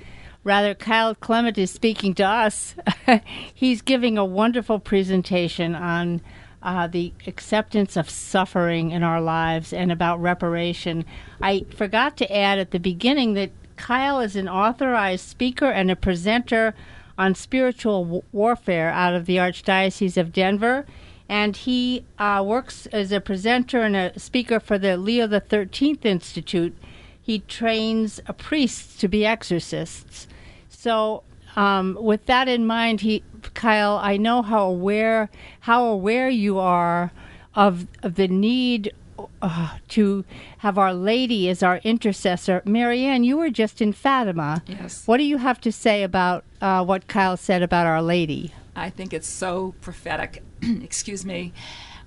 Rather, 0.45 0.73
Kyle 0.73 1.17
Clement 1.17 1.59
is 1.59 1.69
speaking 1.69 2.15
to 2.15 2.23
us. 2.23 2.77
He's 3.53 3.83
giving 3.83 4.17
a 4.17 4.25
wonderful 4.25 4.79
presentation 4.79 5.75
on 5.75 6.21
uh, 6.63 6.87
the 6.87 7.13
acceptance 7.27 7.97
of 7.97 8.09
suffering 8.09 8.93
in 8.93 9.03
our 9.03 9.21
lives 9.21 9.73
and 9.73 9.91
about 9.91 10.23
reparation. 10.23 11.05
I 11.41 11.67
forgot 11.75 12.17
to 12.19 12.33
add 12.33 12.61
at 12.61 12.71
the 12.71 12.79
beginning 12.79 13.35
that 13.35 13.51
Kyle 13.75 14.21
is 14.21 14.37
an 14.37 14.49
authorized 14.49 15.29
speaker 15.29 15.67
and 15.67 15.91
a 15.91 15.97
presenter 15.97 16.73
on 17.19 17.35
spiritual 17.35 18.05
w- 18.05 18.23
warfare 18.31 18.91
out 18.91 19.15
of 19.15 19.27
the 19.27 19.39
Archdiocese 19.39 20.17
of 20.17 20.33
Denver 20.33 20.87
and 21.29 21.57
he 21.57 22.05
uh, 22.19 22.45
works 22.47 22.87
as 22.93 23.11
a 23.11 23.19
presenter 23.21 23.81
and 23.81 23.97
a 23.97 24.19
speaker 24.19 24.61
for 24.61 24.79
the 24.79 24.97
Leo 24.99 25.27
the 25.27 25.41
Thirteenth 25.41 26.05
Institute. 26.05 26.77
He 27.23 27.41
trains 27.41 28.21
priests 28.39 28.97
to 28.99 29.09
be 29.09 29.25
exorcists. 29.25 30.27
So, 30.69 31.23
um, 31.55 31.97
with 32.01 32.27
that 32.27 32.49
in 32.49 32.67
mind, 32.67 33.03
he 33.03 33.23
Kyle, 33.55 33.99
I 34.03 34.17
know 34.17 34.43
how 34.43 34.67
aware 34.67 35.31
how 35.61 35.85
aware 35.85 36.29
you 36.29 36.59
are 36.59 37.13
of, 37.55 37.87
of 38.03 38.15
the 38.15 38.29
need 38.29 38.93
uh, 39.41 39.77
to 39.89 40.25
have 40.59 40.79
Our 40.79 40.95
Lady 40.95 41.49
as 41.49 41.63
our 41.63 41.79
intercessor. 41.79 42.63
Marianne, 42.65 43.25
you 43.25 43.37
were 43.37 43.51
just 43.51 43.81
in 43.81 43.93
Fatima. 43.93 44.63
Yes. 44.67 45.07
What 45.07 45.19
do 45.19 45.25
you 45.25 45.39
have 45.39 45.61
to 45.63 45.73
say 45.73 46.03
about 46.03 46.45
uh, 46.61 46.85
what 46.85 47.07
Kyle 47.07 47.37
said 47.37 47.63
about 47.63 47.87
Our 47.87 48.03
Lady? 48.03 48.53
I 48.75 48.91
think 48.91 49.13
it's 49.13 49.29
so 49.29 49.75
prophetic. 49.81 50.43
Excuse 50.63 51.25
me. 51.25 51.53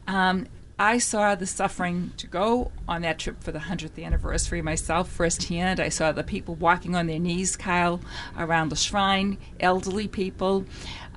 Um, 0.07 0.47
I 0.77 0.97
saw 0.97 1.35
the 1.35 1.45
suffering 1.45 2.11
to 2.17 2.27
go 2.27 2.71
on 2.87 3.01
that 3.03 3.17
trip 3.17 3.41
for 3.41 3.53
the 3.53 3.59
100th 3.59 4.03
anniversary 4.03 4.61
myself 4.61 5.09
firsthand. 5.09 5.79
I 5.79 5.87
saw 5.87 6.11
the 6.11 6.23
people 6.23 6.55
walking 6.55 6.95
on 6.95 7.07
their 7.07 7.19
knees, 7.19 7.55
Kyle, 7.55 8.01
around 8.37 8.69
the 8.69 8.75
shrine, 8.75 9.37
elderly 9.61 10.09
people. 10.09 10.65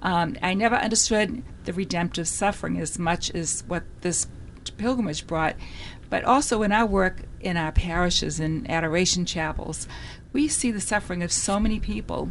Um, 0.00 0.36
I 0.42 0.54
never 0.54 0.76
understood 0.76 1.42
the 1.64 1.72
redemptive 1.72 2.28
suffering 2.28 2.78
as 2.78 3.00
much 3.00 3.34
as 3.34 3.64
what 3.66 3.82
this 4.02 4.28
pilgrimage 4.76 5.26
brought. 5.26 5.56
But 6.08 6.24
also 6.24 6.62
in 6.62 6.72
our 6.72 6.86
work 6.86 7.22
in 7.40 7.56
our 7.56 7.72
parishes 7.72 8.40
and 8.40 8.68
adoration 8.70 9.24
chapels, 9.24 9.88
we 10.32 10.48
see 10.48 10.70
the 10.70 10.80
suffering 10.80 11.22
of 11.22 11.32
so 11.32 11.58
many 11.60 11.80
people 11.80 12.30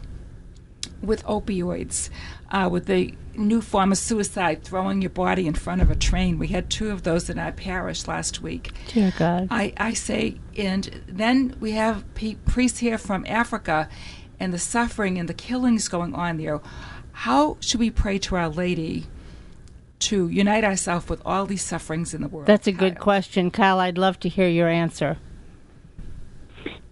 with 1.02 1.24
opioids, 1.26 2.10
uh, 2.52 2.70
with 2.72 2.86
the 2.86 3.14
new 3.38 3.62
form 3.62 3.92
of 3.92 3.98
suicide, 3.98 4.64
throwing 4.64 5.02
your 5.02 5.10
body 5.12 5.48
in 5.48 5.54
front 5.54 5.82
of 5.82 5.90
a 5.90 5.96
train. 5.96 6.40
We 6.40 6.48
had 6.48 6.70
two 6.70 6.90
of 6.90 7.04
those 7.04 7.30
in 7.30 7.40
our 7.40 7.52
parish 7.52 8.08
last 8.08 8.42
week. 8.42 8.72
Dear 8.88 9.14
God. 9.18 9.48
I, 9.52 9.74
I 9.78 9.94
say, 9.94 10.38
and 10.58 11.04
then 11.08 11.56
we 11.60 11.72
have 11.72 12.04
priests 12.46 12.80
here 12.80 12.98
from 12.98 13.26
Africa 13.28 13.90
and 14.40 14.54
the 14.54 14.60
suffering 14.60 15.18
and 15.18 15.30
the 15.30 15.34
killings 15.34 15.88
going 15.88 16.14
on 16.14 16.38
there. 16.38 16.60
How 17.12 17.58
should 17.60 17.80
we 17.80 17.90
pray 17.90 18.20
to 18.20 18.36
Our 18.36 18.50
Lady 18.50 19.06
to 20.00 20.28
unite 20.30 20.64
ourselves 20.64 21.10
with 21.10 21.22
all 21.26 21.46
these 21.46 21.64
sufferings 21.64 22.14
in 22.14 22.22
the 22.22 22.28
world? 22.28 22.48
That's 22.48 22.68
a 22.68 22.72
good 22.72 22.96
Kyle? 22.96 23.04
question, 23.04 23.52
Kyle. 23.52 23.80
I'd 23.80 23.98
love 23.98 24.20
to 24.22 24.30
hear 24.30 24.48
your 24.48 24.68
answer. 24.68 25.18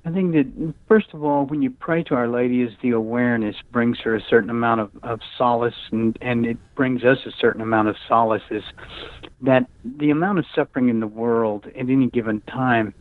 I 0.05 0.11
think 0.11 0.33
that 0.33 0.73
first 0.87 1.07
of 1.13 1.23
all, 1.23 1.47
when 1.47 1.63
you 1.63 1.71
pray 1.71 2.03
to 2.03 2.13
Our 2.13 2.27
Lady, 2.27 2.61
is 2.61 2.71
the 2.83 2.91
awareness 2.91 3.55
brings 3.71 3.99
her 4.01 4.15
a 4.15 4.21
certain 4.29 4.51
amount 4.51 4.81
of, 4.81 4.91
of 5.01 5.19
solace, 5.35 5.73
and 5.91 6.15
and 6.21 6.45
it 6.45 6.57
brings 6.75 7.03
us 7.03 7.17
a 7.25 7.31
certain 7.39 7.61
amount 7.61 7.87
of 7.87 7.95
solace. 8.07 8.43
Is 8.51 8.63
that 9.41 9.65
the 9.83 10.11
amount 10.11 10.37
of 10.37 10.45
suffering 10.53 10.89
in 10.89 10.99
the 10.99 11.07
world 11.07 11.65
at 11.75 11.89
any 11.89 12.07
given 12.11 12.41
time 12.41 12.93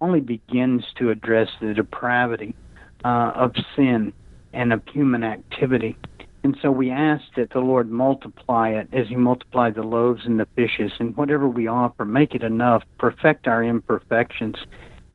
only 0.00 0.20
begins 0.20 0.84
to 0.98 1.10
address 1.10 1.48
the 1.60 1.74
depravity 1.74 2.56
uh, 3.04 3.32
of 3.36 3.52
sin 3.76 4.12
and 4.52 4.72
of 4.72 4.82
human 4.92 5.22
activity. 5.22 5.96
And 6.42 6.56
so 6.60 6.72
we 6.72 6.90
ask 6.90 7.22
that 7.36 7.50
the 7.50 7.60
Lord 7.60 7.88
multiply 7.88 8.70
it 8.70 8.88
as 8.92 9.06
He 9.08 9.16
multiplied 9.16 9.76
the 9.76 9.82
loaves 9.82 10.22
and 10.24 10.40
the 10.40 10.46
fishes, 10.56 10.90
and 10.98 11.16
whatever 11.16 11.48
we 11.48 11.68
offer, 11.68 12.04
make 12.04 12.34
it 12.34 12.42
enough, 12.42 12.82
perfect 12.98 13.46
our 13.46 13.62
imperfections 13.62 14.56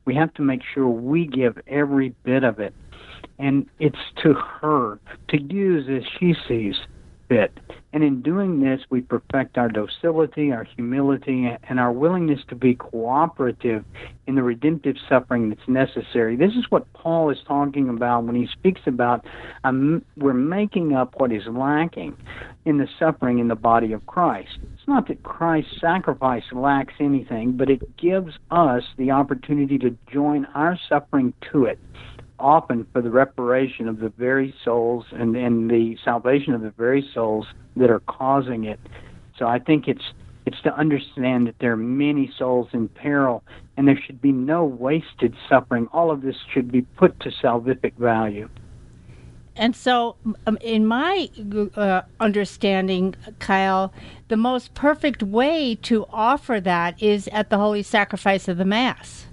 we 0.04 0.14
have 0.14 0.32
to 0.34 0.42
make 0.42 0.62
sure 0.74 0.88
we 0.88 1.26
give 1.26 1.58
every 1.66 2.10
bit 2.24 2.44
of 2.44 2.60
it. 2.60 2.74
And 3.38 3.68
it's 3.78 3.96
to 4.22 4.34
her 4.34 4.98
to 5.28 5.42
use 5.42 5.88
as 5.88 6.08
she 6.18 6.34
sees 6.46 6.76
fit. 7.28 7.52
And 7.94 8.02
in 8.02 8.22
doing 8.22 8.58
this, 8.58 8.80
we 8.90 9.02
perfect 9.02 9.56
our 9.56 9.68
docility, 9.68 10.50
our 10.50 10.64
humility, 10.64 11.48
and 11.68 11.78
our 11.78 11.92
willingness 11.92 12.40
to 12.48 12.56
be 12.56 12.74
cooperative 12.74 13.84
in 14.26 14.34
the 14.34 14.42
redemptive 14.42 14.96
suffering 15.08 15.48
that's 15.48 15.68
necessary. 15.68 16.34
This 16.34 16.54
is 16.58 16.64
what 16.70 16.92
Paul 16.92 17.30
is 17.30 17.38
talking 17.46 17.88
about 17.88 18.24
when 18.24 18.34
he 18.34 18.48
speaks 18.48 18.80
about 18.86 19.24
um, 19.62 20.04
we're 20.16 20.34
making 20.34 20.92
up 20.92 21.20
what 21.20 21.30
is 21.30 21.44
lacking 21.46 22.16
in 22.64 22.78
the 22.78 22.88
suffering 22.98 23.38
in 23.38 23.46
the 23.46 23.54
body 23.54 23.92
of 23.92 24.04
Christ. 24.06 24.58
It's 24.74 24.88
not 24.88 25.06
that 25.06 25.22
Christ's 25.22 25.80
sacrifice 25.80 26.42
lacks 26.50 26.94
anything, 26.98 27.52
but 27.52 27.70
it 27.70 27.96
gives 27.96 28.32
us 28.50 28.82
the 28.98 29.12
opportunity 29.12 29.78
to 29.78 29.96
join 30.12 30.46
our 30.46 30.76
suffering 30.88 31.32
to 31.52 31.66
it 31.66 31.78
often 32.44 32.86
for 32.92 33.00
the 33.00 33.10
reparation 33.10 33.88
of 33.88 33.98
the 33.98 34.10
very 34.10 34.54
souls 34.62 35.06
and, 35.12 35.34
and 35.34 35.70
the 35.70 35.96
salvation 36.04 36.52
of 36.52 36.60
the 36.60 36.70
very 36.72 37.08
souls 37.14 37.46
that 37.74 37.90
are 37.90 38.00
causing 38.00 38.64
it. 38.64 38.78
So 39.38 39.46
I 39.46 39.58
think 39.58 39.88
it's 39.88 40.04
it's 40.46 40.60
to 40.60 40.76
understand 40.76 41.46
that 41.46 41.54
there 41.58 41.72
are 41.72 41.76
many 41.76 42.30
souls 42.38 42.68
in 42.74 42.88
peril 42.88 43.42
and 43.78 43.88
there 43.88 43.98
should 44.06 44.20
be 44.20 44.30
no 44.30 44.62
wasted 44.62 45.34
suffering. 45.48 45.88
All 45.90 46.10
of 46.10 46.20
this 46.20 46.36
should 46.52 46.70
be 46.70 46.82
put 46.82 47.18
to 47.20 47.30
salvific 47.30 47.94
value. 47.94 48.50
And 49.56 49.74
so, 49.74 50.16
um, 50.46 50.58
in 50.60 50.84
my 50.84 51.30
uh, 51.76 52.02
understanding, 52.20 53.14
Kyle, 53.38 53.94
the 54.28 54.36
most 54.36 54.74
perfect 54.74 55.22
way 55.22 55.76
to 55.82 56.06
offer 56.12 56.60
that 56.60 57.02
is 57.02 57.28
at 57.28 57.48
the 57.48 57.56
holy 57.56 57.82
sacrifice 57.82 58.48
of 58.48 58.58
the 58.58 58.64
Mass. 58.66 59.26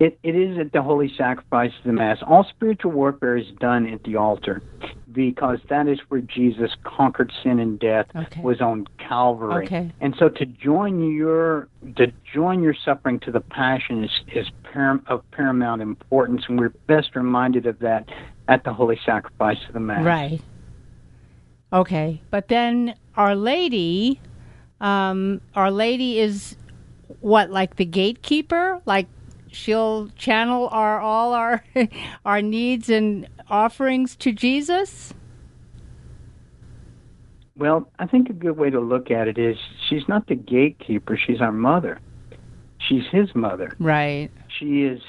It, 0.00 0.18
it 0.22 0.36
is 0.36 0.58
at 0.58 0.72
the 0.72 0.80
holy 0.80 1.12
sacrifice 1.16 1.72
of 1.78 1.84
the 1.84 1.92
Mass. 1.92 2.18
All 2.24 2.44
spiritual 2.44 2.92
warfare 2.92 3.36
is 3.36 3.46
done 3.58 3.86
at 3.88 4.04
the 4.04 4.14
altar 4.16 4.62
because 5.10 5.58
that 5.70 5.88
is 5.88 5.98
where 6.08 6.20
Jesus 6.20 6.70
conquered 6.84 7.32
sin 7.42 7.58
and 7.58 7.80
death 7.80 8.06
Okay. 8.14 8.40
was 8.40 8.60
on 8.60 8.86
Calvary. 8.98 9.66
Okay. 9.66 9.90
And 10.00 10.14
so 10.16 10.28
to 10.28 10.46
join 10.46 11.12
your 11.12 11.66
to 11.96 12.12
join 12.32 12.62
your 12.62 12.74
suffering 12.84 13.18
to 13.20 13.32
the 13.32 13.40
passion 13.40 14.04
is 14.04 14.10
is 14.32 14.46
param- 14.72 15.02
of 15.08 15.28
paramount 15.32 15.82
importance, 15.82 16.44
and 16.48 16.60
we're 16.60 16.68
best 16.86 17.16
reminded 17.16 17.66
of 17.66 17.80
that 17.80 18.08
at 18.46 18.62
the 18.62 18.72
holy 18.72 19.00
sacrifice 19.04 19.58
of 19.66 19.74
the 19.74 19.80
Mass. 19.80 20.04
Right. 20.04 20.40
Okay, 21.72 22.22
but 22.30 22.46
then 22.48 22.94
Our 23.16 23.34
Lady, 23.34 24.20
um, 24.80 25.40
Our 25.56 25.72
Lady 25.72 26.20
is 26.20 26.54
what 27.20 27.50
like 27.50 27.76
the 27.76 27.84
gatekeeper, 27.84 28.80
like 28.86 29.08
she'll 29.50 30.08
channel 30.16 30.68
our 30.70 31.00
all 31.00 31.32
our 31.32 31.64
our 32.24 32.42
needs 32.42 32.88
and 32.90 33.28
offerings 33.48 34.16
to 34.16 34.32
Jesus. 34.32 35.14
Well, 37.56 37.90
I 37.98 38.06
think 38.06 38.30
a 38.30 38.32
good 38.32 38.56
way 38.56 38.70
to 38.70 38.78
look 38.78 39.10
at 39.10 39.26
it 39.26 39.36
is 39.36 39.56
she's 39.88 40.06
not 40.08 40.28
the 40.28 40.36
gatekeeper, 40.36 41.16
she's 41.16 41.40
our 41.40 41.52
mother. 41.52 42.00
She's 42.78 43.02
his 43.10 43.34
mother. 43.34 43.74
Right. 43.80 44.30
She 44.58 44.84
is 44.84 45.00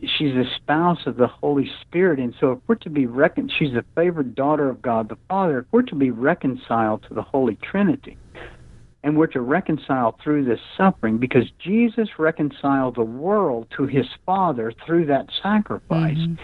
she's 0.00 0.34
a 0.34 0.44
spouse 0.56 1.06
of 1.06 1.16
the 1.16 1.26
Holy 1.26 1.70
Spirit 1.80 2.18
and 2.18 2.34
so 2.40 2.52
if 2.52 2.58
we're 2.66 2.74
to 2.74 2.90
be 2.90 3.06
recon 3.06 3.48
she's 3.48 3.72
the 3.72 3.84
favored 3.94 4.34
daughter 4.34 4.68
of 4.68 4.82
God 4.82 5.08
the 5.08 5.18
Father, 5.28 5.60
if 5.60 5.66
we're 5.70 5.82
to 5.82 5.94
be 5.94 6.10
reconciled 6.10 7.04
to 7.08 7.14
the 7.14 7.22
Holy 7.22 7.56
Trinity, 7.56 8.16
and 9.04 9.16
we're 9.16 9.26
to 9.28 9.40
reconcile 9.40 10.16
through 10.22 10.44
this 10.44 10.60
suffering 10.76 11.18
because 11.18 11.44
Jesus 11.58 12.08
reconciled 12.18 12.94
the 12.94 13.04
world 13.04 13.66
to 13.76 13.86
his 13.86 14.06
Father 14.24 14.72
through 14.86 15.06
that 15.06 15.26
sacrifice. 15.42 16.16
Mm-hmm. 16.16 16.34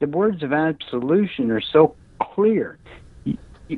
The 0.00 0.06
words 0.06 0.42
of 0.42 0.52
absolution 0.52 1.50
are 1.50 1.60
so 1.60 1.96
clear. 2.22 2.78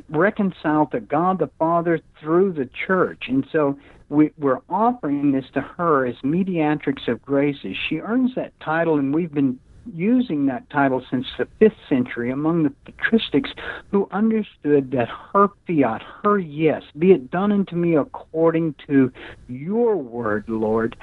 Reconcile 0.09 0.85
to 0.87 0.99
God 0.99 1.39
the 1.39 1.49
Father 1.57 1.99
through 2.19 2.53
the 2.53 2.69
church. 2.85 3.23
And 3.27 3.45
so 3.51 3.77
we, 4.09 4.31
are 4.43 4.61
offering 4.69 5.31
this 5.31 5.45
to 5.53 5.61
her 5.61 6.05
as 6.05 6.15
mediatrix 6.23 7.07
of 7.07 7.21
graces. 7.23 7.75
She 7.89 7.99
earns 7.99 8.35
that 8.35 8.53
title, 8.59 8.99
and 8.99 9.13
we've 9.13 9.33
been 9.33 9.59
using 9.95 10.45
that 10.45 10.69
title 10.69 11.03
since 11.09 11.25
the 11.37 11.47
fifth 11.59 11.77
century 11.89 12.31
among 12.31 12.63
the 12.63 12.73
patristics 12.85 13.49
who 13.89 14.07
understood 14.11 14.91
that 14.91 15.09
her 15.33 15.49
fiat, 15.67 16.01
her 16.23 16.37
yes, 16.37 16.83
be 16.97 17.11
it 17.11 17.31
done 17.31 17.51
unto 17.51 17.75
me 17.75 17.95
according 17.95 18.75
to 18.87 19.11
your 19.47 19.95
word, 19.95 20.45
Lord, 20.47 20.95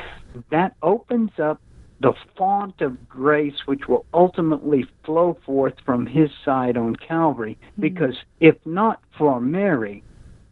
that 0.51 0.75
opens 0.83 1.33
up 1.39 1.61
the 2.01 2.13
font 2.37 2.81
of 2.81 3.09
grace 3.09 3.67
which 3.67 3.89
will 3.89 4.07
ultimately 4.15 4.87
flow 5.05 5.37
forth 5.45 5.75
from 5.85 6.07
his 6.07 6.31
side 6.45 6.77
on 6.77 6.95
Calvary. 6.95 7.59
Mm-hmm. 7.73 7.83
Because 7.83 8.17
if 8.41 8.55
not 8.65 9.01
for 9.17 9.41
Mary, 9.41 10.05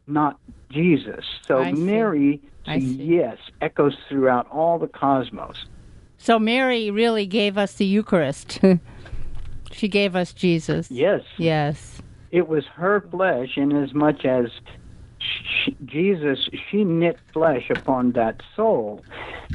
not 0.07 0.39
Jesus. 0.71 1.25
So 1.47 1.65
Mary, 1.73 2.43
yes, 2.67 3.39
echoes 3.61 3.97
throughout 4.09 4.49
all 4.51 4.79
the 4.79 4.89
cosmos. 4.89 5.67
So 6.19 6.39
Mary 6.39 6.91
really 6.91 7.27
gave 7.27 7.59
us 7.59 7.75
the 7.75 7.87
Eucharist. 7.87 8.61
she 9.73 9.89
gave 9.89 10.17
us 10.17 10.33
Jesus. 10.33 10.91
Yes. 10.91 11.23
Yes. 11.37 12.03
It 12.31 12.49
was 12.49 12.65
her 12.67 13.01
flesh, 13.11 13.57
in 13.57 13.73
as 13.73 13.95
much 13.95 14.25
as 14.25 14.47
she, 15.19 15.77
Jesus, 15.85 16.49
she 16.71 16.85
knit 16.85 17.19
flesh 17.33 17.71
upon 17.71 18.13
that 18.13 18.41
soul. 18.55 19.05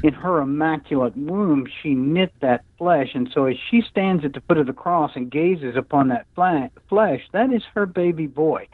In 0.03 0.13
her 0.13 0.41
immaculate 0.41 1.15
womb, 1.15 1.67
she 1.81 1.93
knit 1.93 2.33
that 2.39 2.63
flesh. 2.77 3.09
And 3.13 3.29
so 3.33 3.45
as 3.45 3.57
she 3.69 3.81
stands 3.81 4.25
at 4.25 4.33
the 4.33 4.41
foot 4.41 4.57
of 4.57 4.67
the 4.67 4.73
cross 4.73 5.11
and 5.15 5.29
gazes 5.29 5.75
upon 5.75 6.07
that 6.07 6.25
flesh, 6.35 7.21
that 7.33 7.53
is 7.53 7.63
her 7.75 7.85
baby 7.85 8.27
boy. 8.27 8.67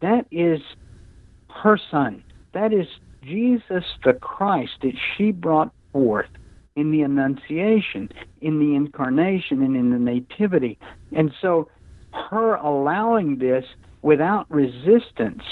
That 0.00 0.26
is 0.30 0.60
her 1.48 1.78
son. 1.90 2.22
That 2.52 2.72
is 2.72 2.86
Jesus 3.22 3.84
the 4.04 4.14
Christ 4.14 4.72
that 4.82 4.94
she 5.16 5.32
brought 5.32 5.72
forth 5.92 6.28
in 6.76 6.90
the 6.90 7.02
Annunciation, 7.02 8.10
in 8.40 8.58
the 8.58 8.74
Incarnation, 8.74 9.62
and 9.62 9.76
in 9.76 9.90
the 9.90 9.98
Nativity. 9.98 10.78
And 11.12 11.32
so, 11.40 11.68
her 12.30 12.54
allowing 12.56 13.38
this 13.38 13.64
without 14.02 14.50
resistance, 14.50 15.42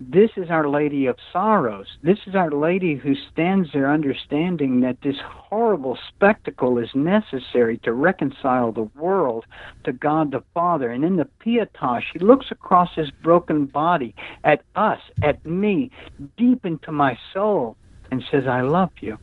this 0.00 0.30
is 0.36 0.50
Our 0.50 0.68
Lady 0.68 1.06
of 1.06 1.16
Sorrows. 1.32 1.86
This 2.02 2.18
is 2.26 2.34
Our 2.34 2.50
Lady 2.50 2.94
who 2.94 3.14
stands 3.32 3.68
there 3.72 3.90
understanding 3.90 4.80
that 4.80 4.98
this 5.02 5.16
horrible 5.22 5.98
spectacle 6.08 6.78
is 6.78 6.88
necessary 6.94 7.78
to 7.78 7.92
reconcile 7.92 8.72
the 8.72 8.90
world 8.96 9.44
to 9.84 9.92
God 9.92 10.32
the 10.32 10.42
Father. 10.52 10.90
And 10.90 11.04
in 11.04 11.16
the 11.16 11.28
Pietà, 11.44 12.02
she 12.12 12.18
looks 12.18 12.46
across 12.50 12.90
his 12.94 13.10
broken 13.22 13.66
body 13.66 14.14
at 14.42 14.62
us, 14.74 15.00
at 15.22 15.44
me, 15.46 15.90
deep 16.36 16.66
into 16.66 16.90
my 16.90 17.16
soul, 17.32 17.76
and 18.10 18.22
says, 18.30 18.46
I 18.46 18.62
love 18.62 18.90
you. 19.00 19.18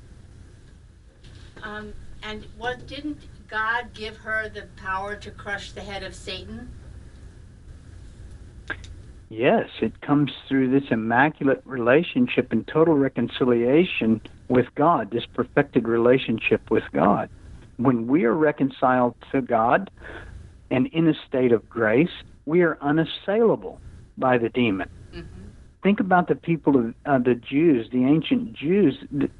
Um, 1.63 1.93
and 2.23 2.45
what 2.57 2.87
didn't 2.87 3.19
God 3.47 3.93
give 3.93 4.17
her 4.17 4.49
the 4.49 4.63
power 4.77 5.15
to 5.15 5.31
crush 5.31 5.71
the 5.71 5.81
head 5.81 6.03
of 6.03 6.15
Satan? 6.15 6.69
Yes, 9.29 9.69
it 9.81 10.01
comes 10.01 10.31
through 10.47 10.71
this 10.71 10.91
immaculate 10.91 11.61
relationship 11.65 12.51
and 12.51 12.67
total 12.67 12.95
reconciliation 12.95 14.19
with 14.49 14.65
God, 14.75 15.11
this 15.11 15.25
perfected 15.25 15.87
relationship 15.87 16.69
with 16.69 16.83
God. 16.93 17.29
When 17.77 18.07
we 18.07 18.25
are 18.25 18.33
reconciled 18.33 19.15
to 19.31 19.41
God 19.41 19.89
and 20.69 20.87
in 20.87 21.07
a 21.07 21.13
state 21.27 21.53
of 21.53 21.67
grace, 21.69 22.11
we 22.45 22.61
are 22.61 22.77
unassailable 22.81 23.79
by 24.17 24.37
the 24.37 24.49
demon 24.49 24.89
think 25.83 25.99
about 25.99 26.27
the 26.27 26.35
people 26.35 26.77
of 26.77 26.93
uh, 27.05 27.17
the 27.17 27.35
Jews, 27.35 27.87
the 27.91 28.03
ancient 28.03 28.53
Jews. 28.53 28.97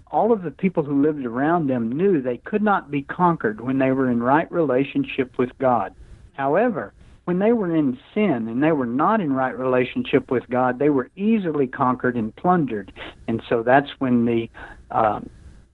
All 0.08 0.32
of 0.32 0.44
the 0.44 0.52
people 0.52 0.84
who 0.84 1.02
lived 1.02 1.26
around 1.26 1.68
them 1.68 1.92
knew 1.92 2.22
they 2.22 2.38
could 2.38 2.62
not 2.62 2.90
be 2.90 3.04
conquered 3.04 3.62
when 3.62 3.80
they 3.80 3.92
were 3.92 4.10
in 4.10 4.22
right 4.22 4.52
relationship 4.52 5.38
with 5.38 5.50
God. 5.60 5.94
However, 6.34 6.94
when 7.26 7.40
they 7.40 7.54
were 7.54 7.76
in 7.76 7.98
sin 8.14 8.48
and 8.48 8.64
they 8.64 8.72
were 8.72 8.86
not 8.86 9.22
in 9.22 9.34
right 9.34 9.58
relationship 9.58 10.32
with 10.32 10.44
God, 10.50 10.80
they 10.80 10.90
were 10.90 11.10
easily 11.16 11.68
conquered 11.68 12.16
and 12.16 12.36
plundered. 12.36 12.92
And 13.28 13.42
so 13.48 13.64
that's 13.64 13.90
when 14.00 14.26
the 14.26 14.50
uh, 14.90 15.20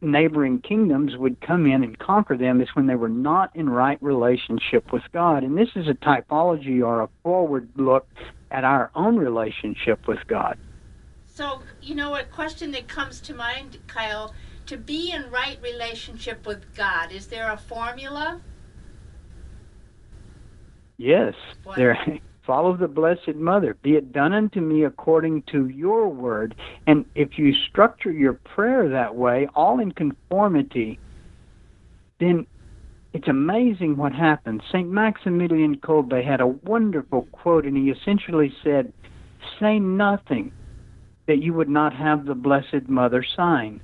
neighboring 0.02 0.60
kingdoms 0.60 1.16
would 1.16 1.40
come 1.42 1.66
in 1.66 1.84
and 1.84 1.98
conquer 1.98 2.38
them 2.38 2.62
is 2.62 2.68
when 2.74 2.88
they 2.88 2.96
were 2.96 3.10
not 3.10 3.56
in 3.56 3.70
right 3.70 4.02
relationship 4.02 4.92
with 4.92 5.04
God. 5.14 5.44
And 5.44 5.58
this 5.58 5.70
is 5.76 5.88
a 5.88 5.94
typology 5.94 6.86
or 6.86 7.02
a 7.02 7.10
forward 7.24 7.70
look 7.76 8.08
at 8.52 8.64
our 8.64 8.92
own 8.96 9.18
relationship 9.18 10.08
with 10.08 10.20
God. 10.28 10.58
So, 11.26 11.62
you 11.82 11.96
know, 11.96 12.16
a 12.16 12.24
question 12.24 12.72
that 12.72 12.88
comes 12.88 13.20
to 13.22 13.34
mind, 13.34 13.78
Kyle, 13.88 14.34
to 14.66 14.78
be 14.78 15.12
in 15.12 15.30
right 15.30 15.60
relationship 15.62 16.48
with 16.48 16.76
God, 16.76 17.12
is 17.12 17.28
there 17.28 17.52
a 17.52 17.58
formula? 17.58 18.42
Yes. 20.98 21.36
What? 21.64 21.78
There 21.78 21.98
follow 22.48 22.78
the 22.78 22.88
blessed 22.88 23.36
mother 23.36 23.76
be 23.84 23.96
it 23.96 24.14
done 24.14 24.32
unto 24.32 24.62
me 24.62 24.86
according 24.86 25.44
to 25.52 25.68
your 25.68 26.08
word 26.08 26.56
and 26.88 27.04
if 27.14 27.38
you 27.38 27.54
structure 27.70 28.12
your 28.12 28.40
prayer 28.56 28.88
that 28.88 29.14
way 29.14 29.46
all 29.54 29.82
in 29.82 29.92
conformity 29.92 30.98
then 32.22 32.48
it's 33.14 33.28
amazing 33.28 33.98
what 33.98 34.14
happens. 34.14 34.62
St. 34.72 34.90
Maximilian 34.90 35.78
Kolbe 35.78 36.24
had 36.24 36.42
a 36.42 36.48
wonderful 36.48 37.24
quote, 37.32 37.66
and 37.66 37.78
he 37.78 37.90
essentially 37.90 38.54
said, 38.64 38.94
Say 39.60 39.80
nothing 39.80 40.52
that 41.28 41.42
you 41.42 41.54
would 41.54 41.70
not 41.70 41.94
have 41.94 42.26
the 42.26 42.36
Blessed 42.36 42.88
Mother 42.88 43.24
sign. 43.36 43.82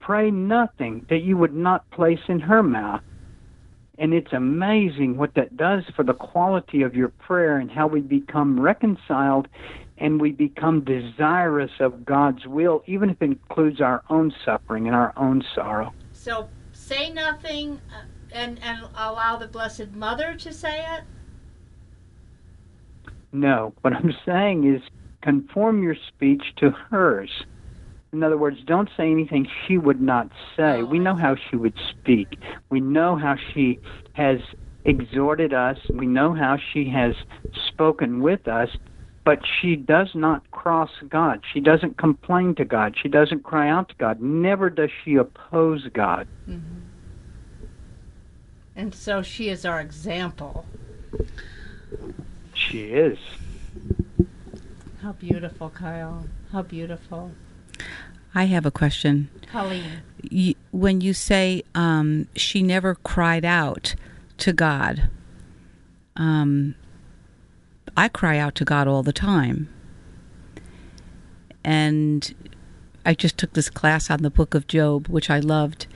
Pray 0.00 0.30
nothing 0.30 1.06
that 1.10 1.22
you 1.22 1.36
would 1.36 1.54
not 1.54 1.90
place 1.90 2.20
in 2.28 2.40
her 2.40 2.62
mouth. 2.62 3.02
And 3.98 4.14
it's 4.14 4.32
amazing 4.32 5.16
what 5.16 5.34
that 5.34 5.56
does 5.56 5.82
for 5.96 6.04
the 6.04 6.14
quality 6.14 6.82
of 6.82 6.94
your 6.94 7.08
prayer 7.08 7.58
and 7.58 7.70
how 7.70 7.88
we 7.88 8.00
become 8.00 8.60
reconciled 8.60 9.48
and 9.98 10.20
we 10.20 10.30
become 10.30 10.84
desirous 10.84 11.72
of 11.80 12.04
God's 12.04 12.46
will, 12.46 12.82
even 12.86 13.10
if 13.10 13.20
it 13.20 13.24
includes 13.24 13.80
our 13.80 14.02
own 14.08 14.32
suffering 14.44 14.86
and 14.86 14.94
our 14.94 15.12
own 15.16 15.42
sorrow. 15.54 15.92
So 16.12 16.48
say 16.72 17.10
nothing, 17.10 17.80
uh, 17.92 18.04
and 18.32 18.60
and 18.62 18.86
allow 18.94 19.36
the 19.36 19.48
Blessed 19.48 19.92
Mother 19.92 20.34
to 20.34 20.52
say 20.52 20.80
it? 20.80 21.04
No. 23.32 23.74
What 23.82 23.94
I'm 23.94 24.14
saying 24.24 24.72
is 24.72 24.82
conform 25.22 25.82
your 25.82 25.96
speech 26.08 26.42
to 26.56 26.70
hers. 26.70 27.30
In 28.12 28.22
other 28.22 28.38
words, 28.38 28.56
don't 28.66 28.88
say 28.96 29.10
anything 29.10 29.46
she 29.66 29.76
would 29.76 30.00
not 30.00 30.28
say. 30.56 30.80
Oh, 30.80 30.84
we 30.86 30.98
know 30.98 31.14
how 31.14 31.36
she 31.36 31.56
would 31.56 31.74
speak. 31.90 32.38
We 32.70 32.80
know 32.80 33.16
how 33.16 33.36
she 33.52 33.78
has 34.14 34.38
exhorted 34.86 35.52
us. 35.52 35.76
We 35.92 36.06
know 36.06 36.32
how 36.32 36.56
she 36.72 36.88
has 36.88 37.14
spoken 37.68 38.22
with 38.22 38.48
us, 38.48 38.70
but 39.26 39.40
she 39.60 39.76
does 39.76 40.08
not 40.14 40.50
cross 40.52 40.90
God. 41.10 41.42
She 41.52 41.60
doesn't 41.60 41.98
complain 41.98 42.54
to 42.54 42.64
God. 42.64 42.96
She 43.00 43.08
doesn't 43.10 43.44
cry 43.44 43.68
out 43.68 43.90
to 43.90 43.94
God. 43.98 44.22
Never 44.22 44.70
does 44.70 44.90
she 45.04 45.16
oppose 45.16 45.86
God. 45.92 46.26
Mm-hmm. 46.48 46.87
And 48.78 48.94
so 48.94 49.22
she 49.22 49.48
is 49.48 49.64
our 49.64 49.80
example. 49.80 50.64
She 52.54 52.84
is. 52.84 53.18
How 55.02 55.12
beautiful, 55.12 55.70
Kyle. 55.70 56.26
How 56.52 56.62
beautiful. 56.62 57.32
I 58.36 58.44
have 58.44 58.64
a 58.64 58.70
question. 58.70 59.30
Colleen. 59.50 60.02
You, 60.22 60.54
when 60.70 61.00
you 61.00 61.12
say 61.12 61.64
um, 61.74 62.28
she 62.36 62.62
never 62.62 62.94
cried 62.94 63.44
out 63.44 63.96
to 64.38 64.52
God, 64.52 65.10
um, 66.14 66.76
I 67.96 68.06
cry 68.06 68.38
out 68.38 68.54
to 68.56 68.64
God 68.64 68.86
all 68.86 69.02
the 69.02 69.12
time. 69.12 69.68
And 71.64 72.32
I 73.04 73.14
just 73.14 73.38
took 73.38 73.54
this 73.54 73.70
class 73.70 74.08
on 74.08 74.22
the 74.22 74.30
book 74.30 74.54
of 74.54 74.68
Job, 74.68 75.08
which 75.08 75.30
I 75.30 75.40
loved 75.40 75.88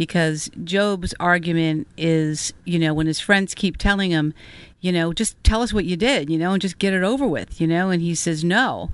because 0.00 0.50
Job's 0.64 1.12
argument 1.20 1.86
is, 1.98 2.54
you 2.64 2.78
know, 2.78 2.94
when 2.94 3.06
his 3.06 3.20
friends 3.20 3.54
keep 3.54 3.76
telling 3.76 4.10
him, 4.10 4.32
you 4.80 4.92
know, 4.92 5.12
just 5.12 5.36
tell 5.44 5.60
us 5.60 5.74
what 5.74 5.84
you 5.84 5.94
did, 5.94 6.30
you 6.30 6.38
know, 6.38 6.54
and 6.54 6.62
just 6.62 6.78
get 6.78 6.94
it 6.94 7.02
over 7.02 7.28
with, 7.28 7.60
you 7.60 7.66
know, 7.66 7.90
and 7.90 8.00
he 8.00 8.14
says 8.14 8.42
no, 8.42 8.88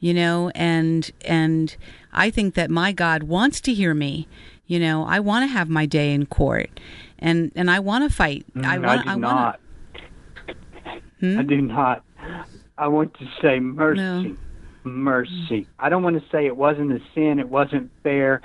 you 0.00 0.14
know, 0.14 0.50
and 0.54 1.10
and 1.26 1.76
I 2.14 2.30
think 2.30 2.54
that 2.54 2.70
my 2.70 2.92
God 2.92 3.24
wants 3.24 3.60
to 3.60 3.74
hear 3.74 3.92
me, 3.92 4.28
you 4.66 4.80
know, 4.80 5.04
I 5.04 5.20
want 5.20 5.42
to 5.42 5.52
have 5.52 5.68
my 5.68 5.84
day 5.84 6.14
in 6.14 6.24
court, 6.24 6.70
and 7.18 7.52
and 7.54 7.70
I 7.70 7.78
want 7.80 8.08
to 8.08 8.16
fight. 8.16 8.46
Mm, 8.54 8.64
I, 8.64 8.78
want, 8.78 9.00
I 9.00 9.02
do 9.02 9.10
I 9.10 9.14
not. 9.16 9.60
Hmm? 11.20 11.38
I 11.38 11.42
do 11.42 11.60
not. 11.60 12.02
I 12.78 12.88
want 12.88 13.12
to 13.18 13.28
say 13.42 13.60
mercy. 13.60 14.00
No. 14.00 14.36
mercy. 14.84 15.66
I 15.78 15.90
don't 15.90 16.02
want 16.02 16.18
to 16.18 16.26
say 16.30 16.46
it 16.46 16.56
wasn't 16.56 16.92
a 16.92 17.00
sin, 17.14 17.40
it 17.40 17.50
wasn't 17.50 17.90
fair. 18.02 18.40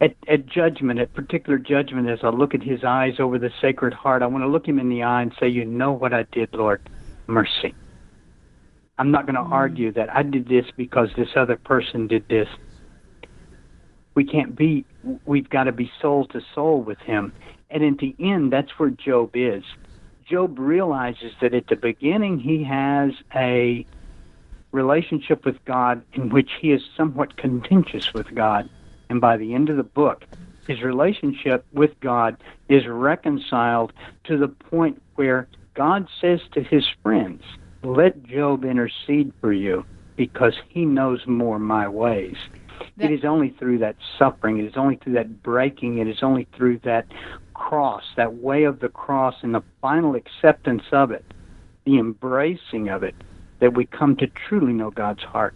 At, 0.00 0.16
at 0.28 0.46
judgment, 0.46 0.98
at 0.98 1.12
particular 1.12 1.58
judgment, 1.58 2.08
as 2.08 2.20
I 2.22 2.30
look 2.30 2.54
at 2.54 2.62
his 2.62 2.84
eyes 2.84 3.14
over 3.18 3.38
the 3.38 3.50
Sacred 3.60 3.92
Heart, 3.92 4.22
I 4.22 4.26
want 4.26 4.44
to 4.44 4.48
look 4.48 4.66
him 4.66 4.78
in 4.78 4.88
the 4.88 5.02
eye 5.02 5.20
and 5.20 5.32
say, 5.38 5.48
You 5.48 5.66
know 5.66 5.92
what 5.92 6.14
I 6.14 6.22
did, 6.32 6.54
Lord. 6.54 6.80
Mercy. 7.26 7.74
I'm 8.98 9.10
not 9.10 9.24
going 9.26 9.36
to 9.36 9.42
mm. 9.42 9.52
argue 9.52 9.92
that 9.92 10.14
I 10.14 10.22
did 10.22 10.48
this 10.48 10.66
because 10.76 11.08
this 11.16 11.30
other 11.36 11.56
person 11.56 12.06
did 12.06 12.28
this. 12.28 12.48
We 14.14 14.24
can't 14.24 14.56
be, 14.56 14.84
we've 15.24 15.48
got 15.48 15.64
to 15.64 15.72
be 15.72 15.90
soul 16.00 16.26
to 16.28 16.40
soul 16.54 16.82
with 16.82 16.98
him. 16.98 17.32
And 17.70 17.82
in 17.82 17.96
the 17.96 18.14
end, 18.18 18.52
that's 18.52 18.70
where 18.78 18.90
Job 18.90 19.30
is. 19.34 19.64
Job 20.28 20.58
realizes 20.58 21.32
that 21.40 21.54
at 21.54 21.68
the 21.68 21.76
beginning 21.76 22.38
he 22.38 22.64
has 22.64 23.12
a 23.34 23.86
relationship 24.72 25.44
with 25.44 25.64
God 25.64 26.02
in 26.12 26.28
which 26.28 26.50
he 26.60 26.72
is 26.72 26.82
somewhat 26.96 27.36
contentious 27.36 28.12
with 28.12 28.34
God. 28.34 28.68
And 29.10 29.20
by 29.20 29.36
the 29.36 29.54
end 29.54 29.68
of 29.68 29.76
the 29.76 29.82
book, 29.82 30.24
his 30.66 30.82
relationship 30.82 31.66
with 31.72 31.98
God 32.00 32.36
is 32.68 32.86
reconciled 32.86 33.92
to 34.24 34.38
the 34.38 34.48
point 34.48 35.02
where 35.16 35.48
God 35.74 36.06
says 36.20 36.40
to 36.52 36.62
his 36.62 36.86
friends, 37.02 37.42
Let 37.82 38.22
Job 38.22 38.64
intercede 38.64 39.32
for 39.40 39.52
you 39.52 39.84
because 40.16 40.54
he 40.68 40.84
knows 40.84 41.26
more 41.26 41.58
my 41.58 41.88
ways. 41.88 42.36
That, 42.96 43.10
it 43.10 43.14
is 43.18 43.24
only 43.24 43.50
through 43.58 43.78
that 43.78 43.96
suffering, 44.16 44.58
it 44.58 44.64
is 44.64 44.76
only 44.76 44.96
through 44.96 45.14
that 45.14 45.42
breaking, 45.42 45.98
it 45.98 46.06
is 46.06 46.22
only 46.22 46.46
through 46.56 46.78
that 46.84 47.06
cross, 47.54 48.04
that 48.16 48.34
way 48.34 48.62
of 48.62 48.78
the 48.78 48.88
cross, 48.88 49.34
and 49.42 49.54
the 49.54 49.62
final 49.80 50.14
acceptance 50.14 50.84
of 50.92 51.10
it, 51.10 51.24
the 51.84 51.98
embracing 51.98 52.88
of 52.88 53.02
it, 53.02 53.16
that 53.58 53.74
we 53.74 53.86
come 53.86 54.14
to 54.16 54.28
truly 54.28 54.72
know 54.72 54.90
God's 54.90 55.22
heart. 55.22 55.54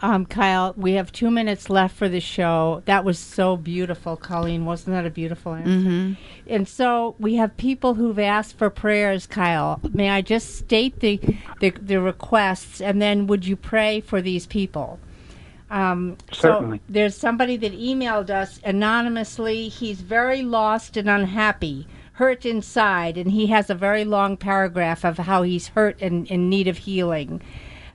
Um, 0.00 0.26
Kyle, 0.26 0.74
we 0.76 0.92
have 0.92 1.10
two 1.10 1.30
minutes 1.30 1.70
left 1.70 1.96
for 1.96 2.08
the 2.08 2.20
show. 2.20 2.82
That 2.84 3.04
was 3.04 3.18
so 3.18 3.56
beautiful, 3.56 4.16
Colleen. 4.16 4.66
Wasn't 4.66 4.94
that 4.94 5.06
a 5.06 5.10
beautiful 5.10 5.54
answer? 5.54 5.70
Mm-hmm. 5.70 6.12
And 6.48 6.68
so 6.68 7.14
we 7.18 7.36
have 7.36 7.56
people 7.56 7.94
who've 7.94 8.18
asked 8.18 8.58
for 8.58 8.68
prayers, 8.68 9.26
Kyle. 9.26 9.80
May 9.94 10.10
I 10.10 10.20
just 10.20 10.56
state 10.56 11.00
the, 11.00 11.18
the, 11.60 11.70
the 11.70 12.00
requests, 12.00 12.82
and 12.82 13.00
then 13.00 13.26
would 13.26 13.46
you 13.46 13.56
pray 13.56 14.02
for 14.02 14.20
these 14.20 14.46
people? 14.46 14.98
Um, 15.70 16.18
Certainly. 16.30 16.78
So 16.78 16.82
there's 16.90 17.16
somebody 17.16 17.56
that 17.56 17.72
emailed 17.72 18.28
us 18.28 18.60
anonymously. 18.64 19.68
He's 19.68 20.02
very 20.02 20.42
lost 20.42 20.98
and 20.98 21.08
unhappy, 21.08 21.88
hurt 22.12 22.44
inside, 22.44 23.16
and 23.16 23.30
he 23.30 23.46
has 23.46 23.70
a 23.70 23.74
very 23.74 24.04
long 24.04 24.36
paragraph 24.36 25.04
of 25.04 25.16
how 25.16 25.42
he's 25.42 25.68
hurt 25.68 26.00
and 26.02 26.26
in 26.28 26.50
need 26.50 26.68
of 26.68 26.78
healing. 26.78 27.40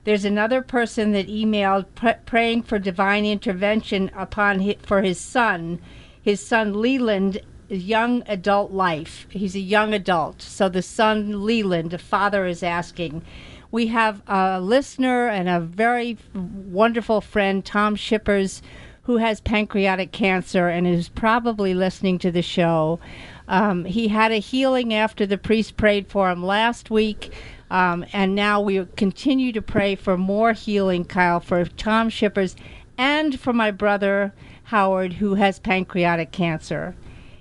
There's 0.04 0.24
another 0.24 0.62
person 0.62 1.12
that 1.12 1.28
emailed 1.28 1.86
pr- 1.94 2.20
praying 2.26 2.64
for 2.64 2.78
divine 2.78 3.24
intervention 3.24 4.10
upon 4.16 4.60
his, 4.60 4.76
for 4.82 5.02
his 5.02 5.20
son, 5.20 5.80
his 6.20 6.44
son 6.44 6.80
Leland, 6.80 7.40
young 7.68 8.22
adult 8.26 8.72
life. 8.72 9.26
He's 9.30 9.54
a 9.54 9.60
young 9.60 9.94
adult. 9.94 10.42
So 10.42 10.68
the 10.68 10.82
son 10.82 11.44
Leland, 11.44 11.92
the 11.92 11.98
father 11.98 12.46
is 12.46 12.62
asking. 12.62 13.22
We 13.70 13.86
have 13.86 14.22
a 14.26 14.60
listener 14.60 15.28
and 15.28 15.48
a 15.48 15.60
very 15.60 16.18
wonderful 16.34 17.20
friend, 17.20 17.64
Tom 17.64 17.96
Shippers, 17.96 18.60
who 19.04 19.16
has 19.16 19.40
pancreatic 19.40 20.12
cancer 20.12 20.68
and 20.68 20.86
is 20.86 21.08
probably 21.08 21.74
listening 21.74 22.18
to 22.18 22.30
the 22.30 22.42
show. 22.42 23.00
Um, 23.48 23.84
he 23.84 24.08
had 24.08 24.30
a 24.30 24.36
healing 24.36 24.94
after 24.94 25.26
the 25.26 25.38
priest 25.38 25.76
prayed 25.76 26.08
for 26.08 26.30
him 26.30 26.44
last 26.44 26.90
week. 26.90 27.32
Um, 27.72 28.04
and 28.12 28.34
now 28.34 28.60
we 28.60 28.84
continue 28.96 29.50
to 29.52 29.62
pray 29.62 29.94
for 29.94 30.18
more 30.18 30.52
healing, 30.52 31.06
Kyle, 31.06 31.40
for 31.40 31.64
Tom 31.64 32.10
Shippers 32.10 32.54
and 32.98 33.40
for 33.40 33.54
my 33.54 33.70
brother 33.70 34.34
Howard, 34.64 35.14
who 35.14 35.36
has 35.36 35.58
pancreatic 35.58 36.32
cancer. 36.32 36.94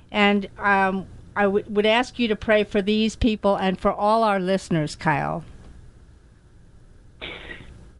And 0.10 0.48
um, 0.58 1.06
I 1.36 1.44
w- 1.44 1.66
would 1.68 1.86
ask 1.86 2.18
you 2.18 2.30
to 2.30 2.38
pray 2.38 2.64
for 2.64 2.82
these 2.82 3.18
people 3.18 3.58
and 3.58 3.78
for 3.78 3.92
all 3.92 4.24
our 4.24 4.40
listeners, 4.40 4.96
Kyle. 4.96 5.44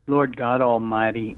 Lord 0.08 0.38
God 0.38 0.62
Almighty, 0.62 1.36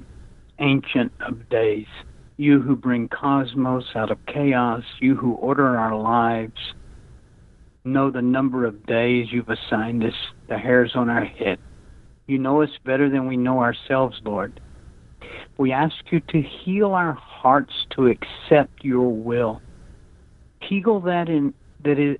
Ancient 0.60 1.10
of 1.26 1.48
Days, 1.48 1.88
you 2.36 2.60
who 2.60 2.76
bring 2.76 3.08
cosmos 3.08 3.84
out 3.96 4.12
of 4.12 4.24
chaos, 4.26 4.84
you 5.00 5.16
who 5.16 5.32
order 5.32 5.76
our 5.76 5.96
lives, 5.96 6.72
know 7.84 8.12
the 8.12 8.22
number 8.22 8.64
of 8.64 8.86
days 8.86 9.26
you've 9.32 9.50
assigned 9.50 10.04
us, 10.04 10.14
the 10.48 10.58
hairs 10.58 10.92
on 10.94 11.08
our 11.08 11.24
head. 11.24 11.58
You 12.26 12.38
know 12.38 12.62
us 12.62 12.70
better 12.84 13.08
than 13.08 13.26
we 13.26 13.36
know 13.36 13.60
ourselves, 13.60 14.20
Lord. 14.24 14.60
We 15.58 15.72
ask 15.72 15.94
you 16.10 16.20
to 16.20 16.42
heal 16.42 16.92
our 16.92 17.12
hearts 17.12 17.72
to 17.96 18.06
accept 18.06 18.84
your 18.84 19.10
will. 19.10 19.60
Heal 20.60 21.00
that 21.00 21.28
in 21.28 21.54
that 21.84 21.98
is 21.98 22.18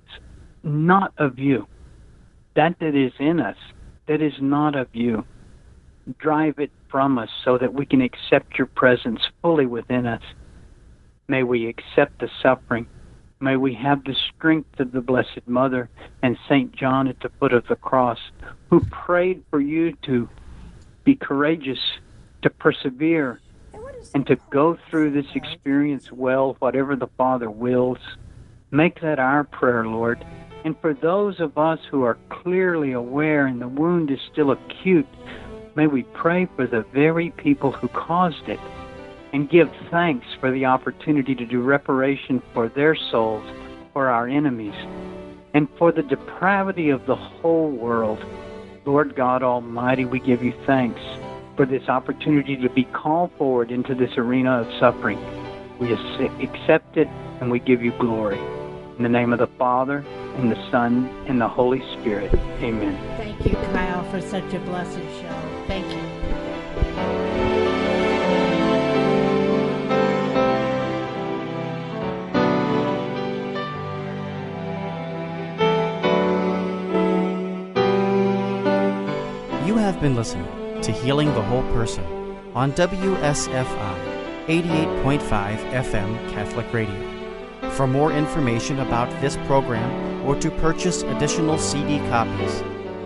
not 0.63 1.13
of 1.17 1.39
you. 1.39 1.67
That 2.55 2.77
that 2.79 2.95
is 2.95 3.11
in 3.19 3.39
us 3.39 3.57
that 4.07 4.21
is 4.21 4.33
not 4.39 4.75
of 4.75 4.87
you. 4.93 5.25
Drive 6.19 6.59
it 6.59 6.71
from 6.89 7.17
us 7.17 7.29
so 7.43 7.57
that 7.57 7.73
we 7.73 7.85
can 7.85 8.01
accept 8.01 8.57
your 8.57 8.67
presence 8.67 9.21
fully 9.41 9.65
within 9.65 10.05
us. 10.05 10.21
May 11.27 11.43
we 11.43 11.67
accept 11.67 12.19
the 12.19 12.29
suffering 12.41 12.87
May 13.41 13.57
we 13.57 13.73
have 13.73 14.03
the 14.05 14.15
strength 14.15 14.79
of 14.79 14.93
the 14.93 15.01
Blessed 15.01 15.45
Mother 15.45 15.89
and 16.21 16.37
St. 16.47 16.73
John 16.73 17.09
at 17.09 17.19
the 17.19 17.29
foot 17.37 17.51
of 17.51 17.67
the 17.67 17.75
cross, 17.75 18.19
who 18.69 18.79
prayed 18.85 19.43
for 19.49 19.59
you 19.59 19.91
to 20.03 20.29
be 21.03 21.15
courageous, 21.15 21.79
to 22.43 22.49
persevere, 22.49 23.41
and 24.13 24.25
to 24.27 24.37
go 24.49 24.77
through 24.89 25.11
this 25.11 25.25
experience 25.35 26.11
well, 26.11 26.55
whatever 26.59 26.95
the 26.95 27.09
Father 27.17 27.49
wills. 27.49 27.97
Make 28.71 29.01
that 29.01 29.19
our 29.19 29.43
prayer, 29.43 29.85
Lord. 29.85 30.25
And 30.63 30.79
for 30.79 30.93
those 30.93 31.41
of 31.41 31.57
us 31.57 31.79
who 31.91 32.03
are 32.03 32.17
clearly 32.29 32.93
aware 32.93 33.47
and 33.47 33.61
the 33.61 33.67
wound 33.67 34.11
is 34.11 34.19
still 34.31 34.51
acute, 34.51 35.07
may 35.75 35.87
we 35.87 36.03
pray 36.03 36.47
for 36.55 36.65
the 36.65 36.83
very 36.93 37.31
people 37.31 37.73
who 37.73 37.89
caused 37.89 38.47
it 38.47 38.59
and 39.35 39.49
give 39.49 39.69
thanks 39.91 40.25
for 40.39 40.49
the 40.49 40.63
opportunity 40.63 41.35
to 41.35 41.45
do 41.45 41.61
reparation 41.61 42.41
for 42.53 42.69
their 42.69 42.95
souls, 42.95 43.43
for 43.91 44.07
our 44.07 44.29
enemies, 44.29 44.73
and 45.53 45.67
for 45.77 45.91
the 45.91 46.03
depravity 46.03 46.89
of 46.89 47.05
the 47.05 47.17
whole 47.17 47.69
world. 47.69 48.17
Lord 48.85 49.13
God 49.13 49.43
Almighty, 49.43 50.05
we 50.05 50.21
give 50.21 50.41
you 50.41 50.53
thanks 50.65 51.01
for 51.57 51.65
this 51.65 51.89
opportunity 51.89 52.55
to 52.55 52.69
be 52.69 52.85
called 52.85 53.29
forward 53.37 53.71
into 53.71 53.93
this 53.93 54.17
arena 54.17 54.61
of 54.61 54.79
suffering. 54.79 55.19
We 55.79 55.91
accept 55.91 56.95
it 56.95 57.09
and 57.41 57.51
we 57.51 57.59
give 57.59 57.83
you 57.83 57.91
glory. 57.99 58.39
In 58.95 59.03
the 59.03 59.09
name 59.09 59.33
of 59.33 59.39
the 59.39 59.49
Father, 59.57 59.97
and 60.37 60.49
the 60.49 60.71
Son, 60.71 61.09
and 61.27 61.41
the 61.41 61.49
Holy 61.49 61.81
Spirit. 61.99 62.33
Amen. 62.61 62.97
Thank 63.17 63.45
you, 63.45 63.55
Kyle, 63.73 64.09
for 64.11 64.21
such 64.21 64.53
a 64.53 64.59
blessed 64.59 64.95
show. 64.95 65.65
Thank 65.67 65.93
you. 65.93 66.04
Been 80.05 80.15
listening 80.15 80.45
to 80.83 80.91
Healing 80.91 81.33
the 81.33 81.41
Whole 81.41 81.63
Person 81.73 82.05
on 82.53 82.71
WSFI 82.73 84.45
88.5 84.45 85.19
FM 85.71 86.29
Catholic 86.29 86.71
Radio. 86.71 87.71
For 87.71 87.87
more 87.87 88.11
information 88.11 88.81
about 88.81 89.09
this 89.19 89.35
program 89.47 90.23
or 90.23 90.35
to 90.35 90.51
purchase 90.51 91.01
additional 91.01 91.57
CD 91.57 91.97
copies, 92.09 92.61